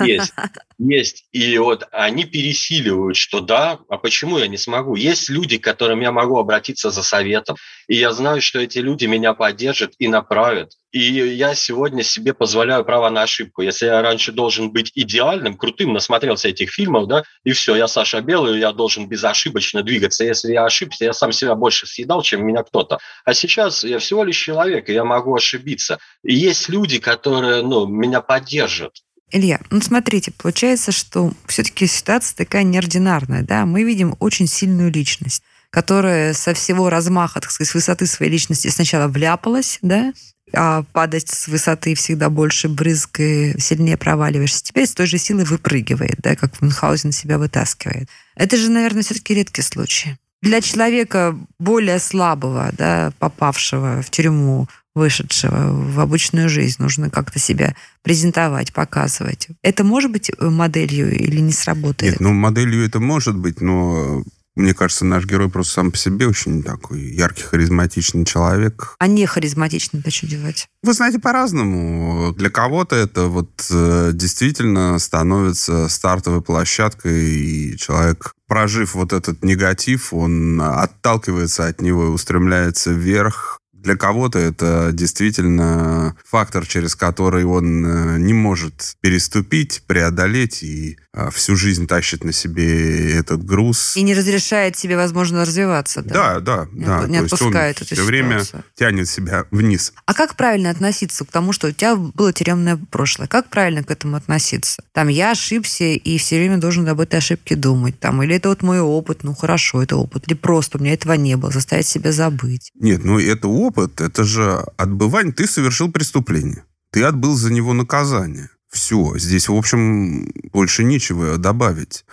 Есть, 0.00 0.32
есть. 0.78 1.26
И 1.32 1.56
вот 1.58 1.84
они 1.92 2.24
пересиливают, 2.24 3.16
что 3.16 3.40
да, 3.40 3.78
а 3.88 3.98
почему 3.98 4.38
я 4.38 4.46
не 4.46 4.56
смогу? 4.56 4.96
Есть 4.96 5.28
люди, 5.28 5.58
к 5.58 5.64
которым 5.64 6.00
я 6.00 6.12
могу 6.12 6.38
обратиться 6.38 6.90
за 6.90 7.02
советом, 7.02 7.56
и 7.88 7.96
я 7.96 8.12
знаю, 8.12 8.40
что 8.40 8.58
эти 8.58 8.78
люди 8.78 9.06
меня 9.06 9.34
поддержат 9.34 9.92
и 9.98 10.08
направят. 10.08 10.72
И 10.92 11.00
я 11.00 11.54
сегодня 11.56 12.04
себе 12.04 12.34
позволяю 12.34 12.84
право 12.84 13.10
на 13.10 13.22
ошибку. 13.22 13.62
Если 13.62 13.86
я 13.86 14.00
раньше 14.00 14.30
должен 14.30 14.70
быть 14.70 14.92
идеальным, 14.94 15.56
крутым, 15.56 15.92
насмотрелся 15.92 16.48
этих 16.48 16.70
фильмов, 16.70 17.08
да, 17.08 17.24
и 17.42 17.52
все, 17.52 17.74
я 17.74 17.88
Саша 17.88 18.20
Белый, 18.20 18.60
я 18.60 18.72
должен 18.72 19.08
безошибочно 19.08 19.82
двигаться. 19.82 20.24
Если 20.24 20.52
я 20.52 20.64
ошибся, 20.64 21.04
я 21.04 21.12
сам 21.12 21.32
себя 21.32 21.56
больше 21.56 21.86
съедал, 21.86 22.22
чем 22.22 22.46
меня 22.46 22.62
кто-то. 22.62 22.98
А 23.24 23.34
сейчас 23.34 23.82
я 23.82 23.98
всего 23.98 24.22
лишь 24.22 24.36
человек, 24.36 24.88
и 24.88 24.92
я 24.92 25.04
могу 25.04 25.34
ошибиться. 25.34 25.98
И 26.22 26.34
есть 26.34 26.68
люди, 26.68 27.00
которые, 27.00 27.62
ну, 27.62 27.86
меня 27.86 28.20
поддержат. 28.20 29.03
Илья, 29.30 29.60
ну 29.70 29.80
смотрите, 29.80 30.30
получается, 30.30 30.92
что 30.92 31.32
все-таки 31.46 31.86
ситуация 31.86 32.36
такая 32.36 32.62
неординарная, 32.62 33.42
да, 33.42 33.66
мы 33.66 33.82
видим 33.82 34.16
очень 34.20 34.46
сильную 34.46 34.92
личность 34.92 35.42
которая 35.74 36.34
со 36.34 36.54
всего 36.54 36.88
размаха, 36.88 37.40
так 37.40 37.50
сказать, 37.50 37.68
с 37.68 37.74
высоты 37.74 38.06
своей 38.06 38.30
личности 38.30 38.68
сначала 38.68 39.08
вляпалась, 39.08 39.80
да, 39.82 40.12
а 40.54 40.84
падать 40.92 41.28
с 41.28 41.48
высоты 41.48 41.96
всегда 41.96 42.30
больше 42.30 42.68
брызг 42.68 43.18
и 43.18 43.58
сильнее 43.58 43.96
проваливаешься. 43.96 44.62
Теперь 44.62 44.86
с 44.86 44.94
той 44.94 45.06
же 45.06 45.18
силой 45.18 45.44
выпрыгивает, 45.44 46.16
да, 46.18 46.36
как 46.36 46.62
Мюнхгаузен 46.62 47.10
себя 47.10 47.38
вытаскивает. 47.38 48.08
Это 48.36 48.56
же, 48.56 48.70
наверное, 48.70 49.02
все-таки 49.02 49.34
редкий 49.34 49.62
случай. 49.62 50.16
Для 50.42 50.60
человека 50.60 51.36
более 51.58 51.98
слабого, 51.98 52.70
да, 52.78 53.12
попавшего 53.18 54.00
в 54.00 54.10
тюрьму, 54.10 54.68
вышедшего 54.94 55.72
в 55.72 56.00
обычную 56.00 56.48
жизнь, 56.48 56.76
нужно 56.78 57.10
как-то 57.10 57.38
себя 57.38 57.74
презентовать, 58.02 58.72
показывать. 58.72 59.48
Это 59.62 59.84
может 59.84 60.10
быть 60.10 60.30
моделью 60.38 61.14
или 61.14 61.40
не 61.40 61.52
сработает? 61.52 62.12
Нет, 62.12 62.20
ну 62.20 62.32
моделью 62.32 62.84
это 62.84 63.00
может 63.00 63.36
быть, 63.36 63.60
но 63.60 64.22
мне 64.56 64.72
кажется, 64.72 65.04
наш 65.04 65.24
герой 65.24 65.50
просто 65.50 65.74
сам 65.74 65.90
по 65.90 65.96
себе 65.96 66.28
очень 66.28 66.62
такой 66.62 67.00
яркий, 67.00 67.42
харизматичный 67.42 68.24
человек. 68.24 68.94
А 69.00 69.08
не 69.08 69.26
харизматичный, 69.26 70.00
то 70.00 70.12
что 70.12 70.28
делать? 70.28 70.68
Вы 70.82 70.92
знаете, 70.92 71.18
по-разному. 71.18 72.32
Для 72.34 72.50
кого-то 72.50 72.94
это 72.94 73.24
вот 73.26 73.66
э, 73.70 74.10
действительно 74.14 74.96
становится 75.00 75.88
стартовой 75.88 76.40
площадкой, 76.40 77.30
и 77.30 77.76
человек, 77.76 78.32
прожив 78.46 78.94
вот 78.94 79.12
этот 79.12 79.42
негатив, 79.42 80.14
он 80.14 80.60
отталкивается 80.60 81.66
от 81.66 81.80
него 81.80 82.04
и 82.04 82.10
устремляется 82.10 82.92
вверх, 82.92 83.58
для 83.84 83.96
кого-то 83.96 84.38
это 84.38 84.90
действительно 84.92 86.16
фактор, 86.24 86.66
через 86.66 86.96
который 86.96 87.44
он 87.44 87.84
э, 87.86 88.18
не 88.18 88.32
может 88.32 88.96
переступить, 89.00 89.82
преодолеть 89.86 90.62
и 90.62 90.98
всю 91.30 91.56
жизнь 91.56 91.86
тащит 91.86 92.24
на 92.24 92.32
себе 92.32 93.16
этот 93.16 93.44
груз. 93.44 93.96
И 93.96 94.02
не 94.02 94.14
разрешает 94.14 94.76
себе, 94.76 94.96
возможно, 94.96 95.42
развиваться. 95.42 96.02
Да, 96.02 96.40
да, 96.40 96.40
да. 96.40 96.68
Не, 96.72 96.84
да. 96.84 97.06
не 97.06 97.16
отпускает 97.18 97.76
эту 97.76 97.86
все 97.86 97.96
ситуацию. 97.96 98.06
время 98.06 98.42
тянет 98.74 99.08
себя 99.08 99.46
вниз. 99.50 99.92
А 100.06 100.14
как 100.14 100.36
правильно 100.36 100.70
относиться 100.70 101.24
к 101.24 101.30
тому, 101.30 101.52
что 101.52 101.68
у 101.68 101.70
тебя 101.70 101.96
было 101.96 102.32
тюремное 102.32 102.78
прошлое? 102.90 103.28
Как 103.28 103.48
правильно 103.48 103.84
к 103.84 103.90
этому 103.90 104.16
относиться? 104.16 104.82
Там 104.92 105.08
я 105.08 105.30
ошибся 105.30 105.84
и 105.84 106.18
все 106.18 106.38
время 106.38 106.58
должен 106.58 106.88
об 106.88 107.00
этой 107.00 107.16
ошибке 107.16 107.56
думать. 107.56 107.98
Там, 108.00 108.22
или 108.22 108.36
это 108.36 108.48
вот 108.48 108.62
мой 108.62 108.80
опыт, 108.80 109.22
ну 109.22 109.34
хорошо, 109.34 109.82
это 109.82 109.96
опыт. 109.96 110.24
Или 110.26 110.34
просто 110.34 110.78
у 110.78 110.80
меня 110.80 110.94
этого 110.94 111.12
не 111.12 111.36
было, 111.36 111.52
заставить 111.52 111.86
себя 111.86 112.12
забыть. 112.12 112.70
Нет, 112.74 113.04
ну 113.04 113.18
это 113.18 113.48
опыт, 113.48 114.00
это 114.00 114.24
же 114.24 114.64
отбывание. 114.76 115.32
Ты 115.32 115.46
совершил 115.46 115.90
преступление. 115.90 116.64
Ты 116.90 117.02
отбыл 117.02 117.34
за 117.34 117.52
него 117.52 117.72
наказание. 117.72 118.50
Все. 118.74 119.16
Здесь, 119.16 119.48
в 119.48 119.54
общем, 119.54 120.26
больше 120.52 120.82
нечего 120.82 121.38
добавить. 121.38 122.04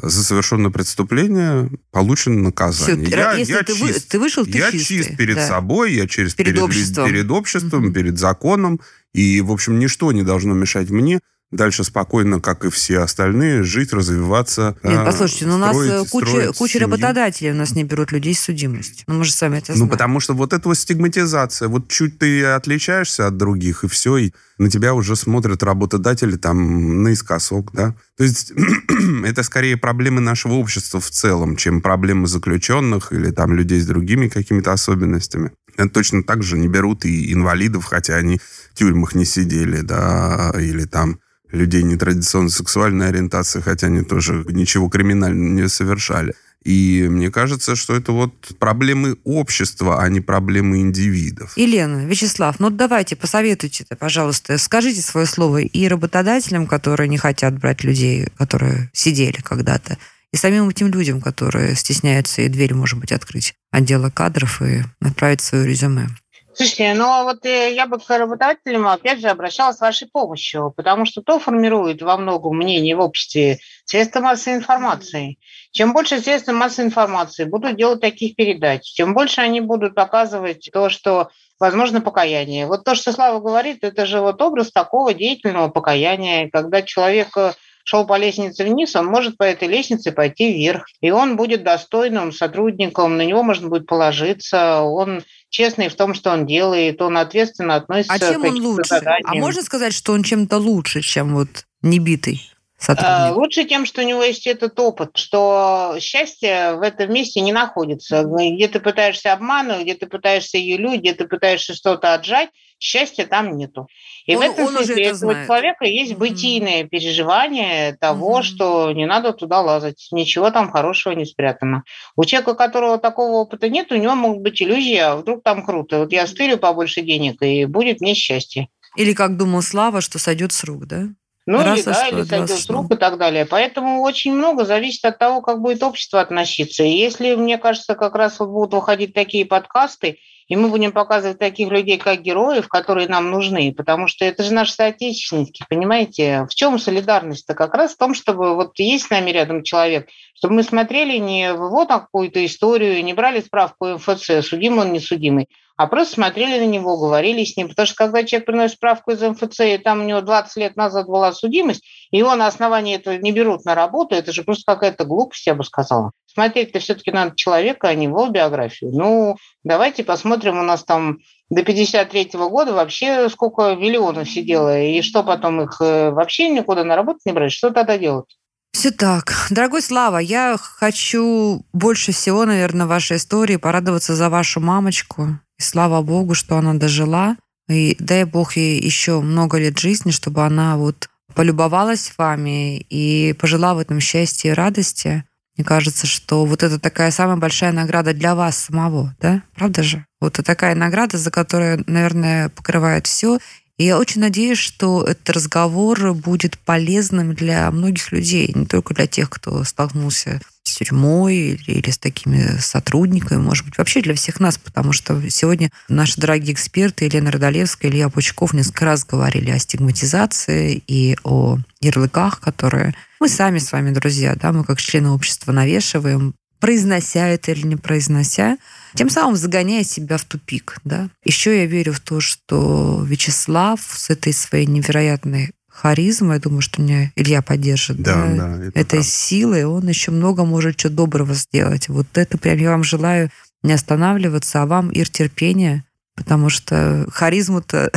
За 0.00 0.22
совершенное 0.22 0.70
преступление 0.70 1.70
получено 1.90 2.42
наказание. 2.42 3.06
Все, 3.06 3.16
я, 3.16 3.32
если 3.34 3.52
я 3.52 3.62
ты, 3.62 3.74
чист, 3.74 4.08
ты 4.08 4.18
вышел, 4.18 4.44
ты 4.44 4.58
Я 4.58 4.70
чистый, 4.70 4.96
чист 4.96 5.16
перед 5.16 5.36
да. 5.36 5.46
собой, 5.46 5.94
я 5.94 6.06
чист 6.06 6.36
перед, 6.36 6.54
перед 6.54 6.62
обществом, 6.62 7.06
перед, 7.06 7.30
обществом 7.30 7.84
угу. 7.84 7.92
перед 7.92 8.18
законом. 8.18 8.80
И, 9.14 9.40
в 9.40 9.50
общем, 9.50 9.78
ничто 9.78 10.12
не 10.12 10.22
должно 10.22 10.52
мешать 10.54 10.90
мне 10.90 11.20
дальше 11.52 11.84
спокойно, 11.84 12.40
как 12.40 12.64
и 12.64 12.70
все 12.70 13.00
остальные, 13.00 13.62
жить, 13.62 13.92
развиваться. 13.92 14.76
Нет, 14.82 14.98
а, 14.98 15.04
послушайте, 15.04 15.46
ну 15.46 15.54
у 15.54 15.58
нас 15.58 15.76
э, 15.76 16.04
куча, 16.10 16.52
куча 16.56 16.80
работодателей 16.80 17.52
у 17.52 17.54
нас 17.54 17.72
не 17.72 17.84
берут 17.84 18.10
людей 18.10 18.34
с 18.34 18.40
судимостью. 18.40 19.04
Ну 19.06 19.14
мы 19.14 19.24
же 19.24 19.32
сами 19.32 19.58
это 19.58 19.72
ну, 19.72 19.76
знаем. 19.76 19.86
Ну 19.86 19.90
потому 19.90 20.20
что 20.20 20.34
вот 20.34 20.52
эта 20.52 20.66
вот 20.66 20.78
стигматизация, 20.78 21.68
вот 21.68 21.88
чуть 21.88 22.18
ты 22.18 22.44
отличаешься 22.44 23.26
от 23.26 23.36
других, 23.36 23.84
и 23.84 23.88
все, 23.88 24.16
и 24.16 24.32
на 24.58 24.70
тебя 24.70 24.94
уже 24.94 25.14
смотрят 25.14 25.62
работодатели 25.62 26.36
там 26.36 27.02
наискосок, 27.02 27.72
да. 27.72 27.94
То 28.16 28.24
есть 28.24 28.52
это 29.24 29.42
скорее 29.42 29.76
проблемы 29.76 30.20
нашего 30.20 30.54
общества 30.54 31.00
в 31.00 31.10
целом, 31.10 31.56
чем 31.56 31.82
проблемы 31.82 32.26
заключенных 32.26 33.12
или 33.12 33.30
там 33.30 33.54
людей 33.54 33.80
с 33.80 33.86
другими 33.86 34.28
какими-то 34.28 34.72
особенностями. 34.72 35.52
Это 35.76 35.88
точно 35.90 36.22
так 36.22 36.42
же 36.42 36.58
не 36.58 36.68
берут 36.68 37.04
и 37.04 37.32
инвалидов, 37.32 37.84
хотя 37.84 38.16
они 38.16 38.38
в 38.72 38.74
тюрьмах 38.74 39.14
не 39.14 39.24
сидели, 39.24 39.80
да, 39.80 40.52
или 40.58 40.84
там 40.84 41.18
людей 41.52 41.82
нетрадиционной 41.82 42.50
сексуальной 42.50 43.08
ориентации, 43.08 43.60
хотя 43.60 43.86
они 43.86 44.02
тоже 44.02 44.44
ничего 44.48 44.88
криминального 44.88 45.48
не 45.48 45.68
совершали. 45.68 46.34
И 46.64 47.06
мне 47.10 47.30
кажется, 47.30 47.74
что 47.74 47.94
это 47.94 48.12
вот 48.12 48.32
проблемы 48.58 49.16
общества, 49.24 50.00
а 50.00 50.08
не 50.08 50.20
проблемы 50.20 50.80
индивидов. 50.80 51.56
Елена, 51.56 52.06
Вячеслав, 52.06 52.60
ну 52.60 52.70
давайте, 52.70 53.16
посоветуйте, 53.16 53.84
пожалуйста, 53.98 54.58
скажите 54.58 55.02
свое 55.02 55.26
слово 55.26 55.62
и 55.62 55.88
работодателям, 55.88 56.66
которые 56.66 57.08
не 57.08 57.18
хотят 57.18 57.58
брать 57.58 57.82
людей, 57.82 58.28
которые 58.36 58.90
сидели 58.92 59.40
когда-то, 59.42 59.98
и 60.32 60.36
самим 60.36 60.68
этим 60.68 60.86
людям, 60.86 61.20
которые 61.20 61.74
стесняются 61.74 62.42
и 62.42 62.48
дверь, 62.48 62.74
может 62.74 62.98
быть, 62.98 63.12
открыть 63.12 63.54
отдела 63.70 64.08
кадров 64.10 64.62
и 64.62 64.82
отправить 65.00 65.40
свое 65.40 65.66
резюме. 65.66 66.08
Слушайте, 66.54 66.92
ну 66.94 67.24
вот 67.24 67.46
э, 67.46 67.74
я 67.74 67.86
бы 67.86 67.98
к 67.98 68.08
работодателям, 68.10 68.86
опять 68.86 69.20
же, 69.20 69.28
обращалась 69.28 69.76
с 69.76 69.80
вашей 69.80 70.06
помощью, 70.06 70.72
потому 70.76 71.06
что 71.06 71.22
то 71.22 71.38
формирует 71.38 72.02
во 72.02 72.18
многом 72.18 72.56
мнение 72.56 72.94
в 72.94 73.00
обществе 73.00 73.58
средства 73.86 74.20
массовой 74.20 74.58
информации. 74.58 75.38
Чем 75.70 75.94
больше 75.94 76.20
средств 76.20 76.52
массовой 76.52 76.88
информации 76.88 77.44
будут 77.44 77.76
делать 77.76 78.02
таких 78.02 78.36
передач, 78.36 78.92
тем 78.92 79.14
больше 79.14 79.40
они 79.40 79.62
будут 79.62 79.94
показывать 79.94 80.68
то, 80.70 80.90
что 80.90 81.30
возможно 81.58 82.02
покаяние. 82.02 82.66
Вот 82.66 82.84
то, 82.84 82.94
что 82.94 83.12
Слава 83.12 83.40
говорит, 83.40 83.78
это 83.82 84.04
же 84.04 84.20
вот 84.20 84.42
образ 84.42 84.70
такого 84.72 85.14
деятельного 85.14 85.68
покаяния, 85.68 86.50
когда 86.52 86.82
человек 86.82 87.28
э, 87.36 87.52
шел 87.84 88.06
по 88.06 88.18
лестнице 88.18 88.64
вниз, 88.64 88.94
он 88.94 89.06
может 89.06 89.36
по 89.36 89.44
этой 89.44 89.68
лестнице 89.68 90.12
пойти 90.12 90.52
вверх. 90.52 90.86
И 91.00 91.10
он 91.10 91.36
будет 91.36 91.62
достойным 91.62 92.32
сотрудником, 92.32 93.16
на 93.16 93.22
него 93.22 93.42
можно 93.42 93.68
будет 93.68 93.86
положиться, 93.86 94.82
он 94.82 95.22
честный 95.52 95.88
в 95.88 95.94
том, 95.94 96.14
что 96.14 96.30
он 96.30 96.46
делает, 96.46 97.00
он 97.00 97.16
ответственно 97.16 97.76
относится 97.76 98.14
а 98.14 98.18
чем 98.18 98.42
к 98.42 98.46
он 98.46 98.60
лучше? 98.60 98.94
А 98.94 98.98
заданиям. 98.98 99.30
А 99.30 99.34
можно 99.34 99.62
сказать, 99.62 99.92
что 99.92 100.12
он 100.12 100.24
чем-то 100.24 100.56
лучше, 100.56 101.02
чем 101.02 101.34
вот 101.34 101.66
небитый? 101.82 102.51
Сотрудник? 102.82 103.08
А, 103.08 103.32
лучше 103.32 103.64
тем, 103.64 103.86
что 103.86 104.02
у 104.02 104.04
него 104.04 104.22
есть 104.22 104.46
этот 104.46 104.78
опыт, 104.78 105.16
что 105.16 105.96
счастье 106.00 106.74
в 106.74 106.82
этом 106.82 107.12
месте 107.12 107.40
не 107.40 107.52
находится. 107.52 108.24
Где 108.24 108.68
ты 108.68 108.80
пытаешься 108.80 109.32
обманывать, 109.32 109.82
где 109.82 109.94
ты 109.94 110.06
пытаешься 110.06 110.58
юлю, 110.58 110.98
где 110.98 111.14
ты 111.14 111.26
пытаешься 111.26 111.74
что-то 111.74 112.14
отжать, 112.14 112.50
счастья 112.82 113.24
там 113.26 113.56
нету. 113.56 113.86
И 114.26 114.34
он, 114.34 114.42
в 114.42 114.50
этом 114.50 114.68
смысле 114.68 115.04
это 115.04 115.26
у 115.26 115.32
человека 115.32 115.84
есть 115.84 116.12
mm-hmm. 116.12 116.18
бытийное 116.18 116.84
переживание 116.84 117.96
того, 118.00 118.40
mm-hmm. 118.40 118.42
что 118.42 118.92
не 118.92 119.06
надо 119.06 119.32
туда 119.32 119.60
лазать, 119.60 120.08
ничего 120.10 120.50
там 120.50 120.70
хорошего 120.70 121.14
не 121.14 121.24
спрятано. 121.24 121.84
У 122.16 122.24
человека, 122.24 122.50
у 122.50 122.54
которого 122.54 122.98
такого 122.98 123.36
опыта 123.36 123.68
нет, 123.68 123.92
у 123.92 123.96
него 123.96 124.14
могут 124.14 124.42
быть 124.42 124.60
иллюзии, 124.60 124.96
а 124.96 125.16
вдруг 125.16 125.42
там 125.42 125.64
круто. 125.64 126.00
Вот 126.00 126.12
я 126.12 126.26
стырю 126.26 126.58
побольше 126.58 127.02
денег, 127.02 127.40
и 127.42 127.64
будет 127.64 128.00
мне 128.00 128.14
счастье. 128.14 128.68
Или 128.96 129.14
как 129.14 129.36
думал 129.36 129.62
Слава, 129.62 130.00
что 130.00 130.18
сойдет 130.18 130.52
с 130.52 130.64
рук, 130.64 130.86
да? 130.86 131.04
Ну, 131.44 131.58
Раз 131.58 131.78
или, 131.78 131.84
да, 131.86 132.08
или 132.08 132.22
сойдет 132.22 132.50
с 132.50 132.70
рук 132.70 132.92
и 132.92 132.96
так 132.96 133.18
далее. 133.18 133.46
Поэтому 133.46 134.02
очень 134.02 134.32
много 134.32 134.64
зависит 134.64 135.04
от 135.04 135.18
того, 135.18 135.42
как 135.42 135.60
будет 135.60 135.82
общество 135.82 136.20
относиться. 136.20 136.84
И 136.84 136.90
если, 136.90 137.34
мне 137.34 137.58
кажется, 137.58 137.94
как 137.96 138.14
раз 138.14 138.38
вот 138.38 138.50
будут 138.50 138.74
выходить 138.74 139.12
такие 139.12 139.44
подкасты, 139.44 140.18
и 140.46 140.56
мы 140.56 140.68
будем 140.68 140.92
показывать 140.92 141.38
таких 141.38 141.70
людей, 141.70 141.98
как 141.98 142.20
героев, 142.20 142.68
которые 142.68 143.08
нам 143.08 143.30
нужны, 143.30 143.72
потому 143.74 144.06
что 144.06 144.24
это 144.24 144.42
же 144.42 144.52
наши 144.52 144.72
соотечественники, 144.72 145.64
понимаете? 145.68 146.46
В 146.48 146.54
чем 146.54 146.78
солидарность-то? 146.78 147.54
Как 147.54 147.74
раз 147.74 147.94
в 147.94 147.98
том, 147.98 148.14
чтобы 148.14 148.54
вот 148.54 148.78
есть 148.78 149.06
с 149.06 149.10
нами 149.10 149.30
рядом 149.30 149.62
человек, 149.62 150.08
чтобы 150.34 150.54
мы 150.56 150.62
смотрели 150.62 151.16
не 151.18 151.54
вот 151.54 151.88
какую-то 151.88 152.44
историю, 152.44 153.02
не 153.02 153.14
брали 153.14 153.40
справку 153.40 153.86
МФЦ, 153.94 154.46
судим 154.46 154.78
он, 154.78 154.92
не 154.92 155.00
судимый, 155.00 155.48
а 155.82 155.88
просто 155.88 156.14
смотрели 156.14 156.60
на 156.60 156.66
него, 156.66 156.96
говорили 156.96 157.42
с 157.44 157.56
ним. 157.56 157.68
Потому 157.68 157.86
что 157.86 157.96
когда 157.96 158.22
человек 158.22 158.46
приносит 158.46 158.76
справку 158.76 159.10
из 159.10 159.20
МФЦ, 159.20 159.60
и 159.60 159.78
там 159.78 160.00
у 160.00 160.04
него 160.04 160.20
20 160.20 160.56
лет 160.58 160.76
назад 160.76 161.08
была 161.08 161.32
судимость, 161.32 161.82
его 162.12 162.36
на 162.36 162.46
основании 162.46 162.94
этого 162.94 163.16
не 163.16 163.32
берут 163.32 163.64
на 163.64 163.74
работу, 163.74 164.14
это 164.14 164.32
же 164.32 164.44
просто 164.44 164.62
какая-то 164.64 165.04
глупость, 165.04 165.44
я 165.44 165.56
бы 165.56 165.64
сказала. 165.64 166.12
Смотреть-то 166.32 166.78
все-таки 166.78 167.10
надо 167.10 167.34
человека, 167.34 167.88
а 167.88 167.94
не 167.94 168.04
его 168.04 168.28
биографию. 168.28 168.92
Ну, 168.92 169.36
давайте 169.64 170.04
посмотрим, 170.04 170.60
у 170.60 170.62
нас 170.62 170.84
там 170.84 171.18
до 171.50 171.64
53 171.64 172.36
-го 172.36 172.48
года 172.48 172.72
вообще 172.72 173.28
сколько 173.28 173.74
миллионов 173.74 174.30
сидело, 174.30 174.80
и 174.80 175.02
что 175.02 175.24
потом 175.24 175.62
их 175.62 175.80
э, 175.80 176.10
вообще 176.10 176.48
никуда 176.48 176.84
на 176.84 176.94
работу 176.94 177.18
не 177.24 177.32
брать, 177.32 177.50
что 177.50 177.70
тогда 177.70 177.98
делать? 177.98 178.38
Все 178.72 178.90
так. 178.90 179.32
Дорогой 179.50 179.82
Слава, 179.82 180.18
я 180.18 180.56
хочу 180.58 181.64
больше 181.72 182.12
всего, 182.12 182.44
наверное, 182.46 182.86
вашей 182.86 183.16
истории 183.16 183.56
порадоваться 183.56 184.14
за 184.14 184.30
вашу 184.30 184.60
мамочку. 184.60 185.38
Слава 185.62 186.02
Богу, 186.02 186.34
что 186.34 186.56
она 186.56 186.74
дожила. 186.74 187.36
И 187.68 187.96
дай 187.98 188.24
Бог 188.24 188.56
ей 188.56 188.80
еще 188.80 189.20
много 189.20 189.58
лет 189.58 189.78
жизни, 189.78 190.10
чтобы 190.10 190.44
она 190.44 190.76
вот 190.76 191.08
полюбовалась 191.34 192.12
вами 192.18 192.78
и 192.90 193.32
пожила 193.34 193.74
в 193.74 193.78
этом 193.78 194.00
счастье 194.00 194.50
и 194.50 194.54
радости. 194.54 195.24
Мне 195.56 195.64
кажется, 195.64 196.06
что 196.06 196.44
вот 196.44 196.62
это 196.62 196.78
такая 196.78 197.10
самая 197.10 197.36
большая 197.36 197.72
награда 197.72 198.14
для 198.14 198.34
вас 198.34 198.56
самого, 198.56 199.14
да? 199.20 199.42
Правда 199.54 199.82
же? 199.82 200.04
Вот 200.20 200.34
это 200.34 200.42
такая 200.42 200.74
награда, 200.74 201.18
за 201.18 201.30
которую, 201.30 201.84
наверное, 201.86 202.48
покрывает 202.48 203.06
все. 203.06 203.38
И 203.78 203.84
я 203.84 203.98
очень 203.98 204.20
надеюсь, 204.20 204.58
что 204.58 205.02
этот 205.02 205.30
разговор 205.30 206.14
будет 206.14 206.58
полезным 206.58 207.34
для 207.34 207.70
многих 207.70 208.12
людей, 208.12 208.50
не 208.54 208.66
только 208.66 208.94
для 208.94 209.06
тех, 209.06 209.28
кто 209.30 209.64
столкнулся 209.64 210.40
с 210.72 210.76
тюрьмой 210.76 211.36
или, 211.36 211.70
или 211.70 211.90
с 211.90 211.98
такими 211.98 212.58
сотрудниками, 212.58 213.40
может 213.40 213.64
быть, 213.64 213.78
вообще 213.78 214.00
для 214.00 214.14
всех 214.14 214.40
нас, 214.40 214.58
потому 214.58 214.92
что 214.92 215.20
сегодня 215.30 215.70
наши 215.88 216.20
дорогие 216.20 216.54
эксперты 216.54 217.04
Елена 217.04 217.30
Родолевская, 217.30 217.90
Илья 217.90 218.08
Пучков 218.08 218.52
несколько 218.52 218.84
раз 218.84 219.04
говорили 219.04 219.50
о 219.50 219.58
стигматизации 219.58 220.82
и 220.86 221.16
о 221.24 221.58
ярлыках, 221.80 222.40
которые 222.40 222.94
мы 223.20 223.28
сами 223.28 223.58
с 223.58 223.70
вами, 223.70 223.92
друзья, 223.92 224.34
да, 224.34 224.52
мы 224.52 224.64
как 224.64 224.80
члены 224.80 225.10
общества 225.10 225.52
навешиваем, 225.52 226.34
произнося 226.62 227.26
это 227.26 227.50
или 227.50 227.66
не 227.66 227.76
произнося, 227.76 228.56
тем 228.94 229.10
самым 229.10 229.34
загоняя 229.34 229.82
себя 229.82 230.16
в 230.16 230.24
тупик. 230.24 230.78
Да? 230.84 231.08
Еще 231.24 231.58
я 231.58 231.66
верю 231.66 231.92
в 231.92 231.98
то, 231.98 232.20
что 232.20 233.02
Вячеслав 233.04 233.80
с 233.80 234.10
этой 234.10 234.32
своей 234.32 234.66
невероятной 234.66 235.50
харизмой, 235.72 236.34
я 236.34 236.40
думаю, 236.40 236.60
что 236.60 236.82
меня 236.82 237.10
Илья 237.16 237.42
поддержит, 237.42 238.00
да, 238.02 238.26
да, 238.26 238.56
да 238.56 238.66
это 238.66 238.78
этой 238.78 238.90
правда. 238.90 239.08
силой, 239.08 239.64
он 239.64 239.88
еще 239.88 240.10
много 240.10 240.44
может 240.44 240.76
чего 240.76 240.92
доброго 240.92 241.34
сделать. 241.34 241.88
Вот 241.88 242.06
это 242.14 242.38
прям 242.38 242.58
я 242.58 242.70
вам 242.70 242.84
желаю 242.84 243.30
не 243.62 243.72
останавливаться, 243.72 244.62
а 244.62 244.66
вам, 244.66 244.90
Ир, 244.90 245.08
терпения, 245.08 245.84
потому 246.14 246.50
что 246.50 247.06
харизму-то 247.10 247.90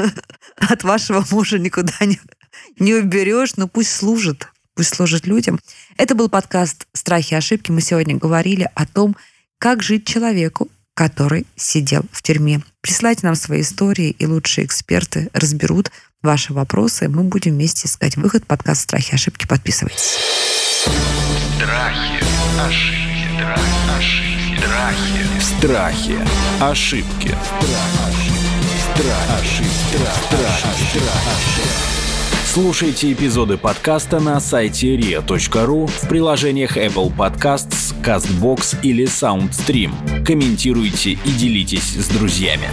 от 0.56 0.84
вашего 0.84 1.24
мужа 1.30 1.58
никуда 1.58 1.94
не, 2.00 2.18
не 2.78 2.94
уберешь, 2.94 3.56
но 3.56 3.68
пусть 3.68 3.94
служит, 3.94 4.48
пусть 4.74 4.94
служит 4.94 5.26
людям. 5.26 5.60
Это 5.96 6.14
был 6.14 6.28
подкаст 6.28 6.86
«Страхи 6.92 7.34
и 7.34 7.36
ошибки». 7.36 7.70
Мы 7.70 7.80
сегодня 7.82 8.16
говорили 8.16 8.68
о 8.74 8.86
том, 8.86 9.16
как 9.58 9.82
жить 9.82 10.06
человеку, 10.06 10.68
который 10.94 11.46
сидел 11.56 12.04
в 12.10 12.22
тюрьме. 12.22 12.62
Присылайте 12.80 13.26
нам 13.26 13.36
свои 13.36 13.60
истории, 13.60 14.10
и 14.10 14.26
лучшие 14.26 14.66
эксперты 14.66 15.30
разберут 15.32 15.90
ваши 16.22 16.52
вопросы. 16.52 17.08
Мы 17.08 17.24
будем 17.24 17.52
вместе 17.52 17.88
искать 17.88 18.16
выход. 18.16 18.46
Подкаст 18.46 18.82
«Страхи 18.82 19.12
и 19.12 19.14
ошибки». 19.14 19.46
Подписывайтесь. 19.46 20.18
Страхи, 21.56 22.22
ошибки, 22.60 23.32
страхи, 23.40 25.12
ошибки, 25.40 25.40
страхи. 25.40 26.16
Ошибки. 26.60 27.36
Страхи, 28.94 29.32
ошибки. 29.40 29.96
Страхи, 30.28 30.66
ошибки. 30.66 30.98
Страхи. 30.98 31.92
Слушайте 32.52 33.12
эпизоды 33.12 33.56
подкаста 33.56 34.20
на 34.20 34.38
сайте 34.38 34.94
ria.ru 34.94 35.86
в 35.86 36.08
приложениях 36.08 36.76
Apple 36.76 37.14
Podcasts, 37.16 37.94
CastBox 38.04 38.76
или 38.82 39.06
SoundStream. 39.06 40.22
Комментируйте 40.22 41.12
и 41.12 41.30
делитесь 41.32 41.96
с 41.96 42.08
друзьями. 42.08 42.68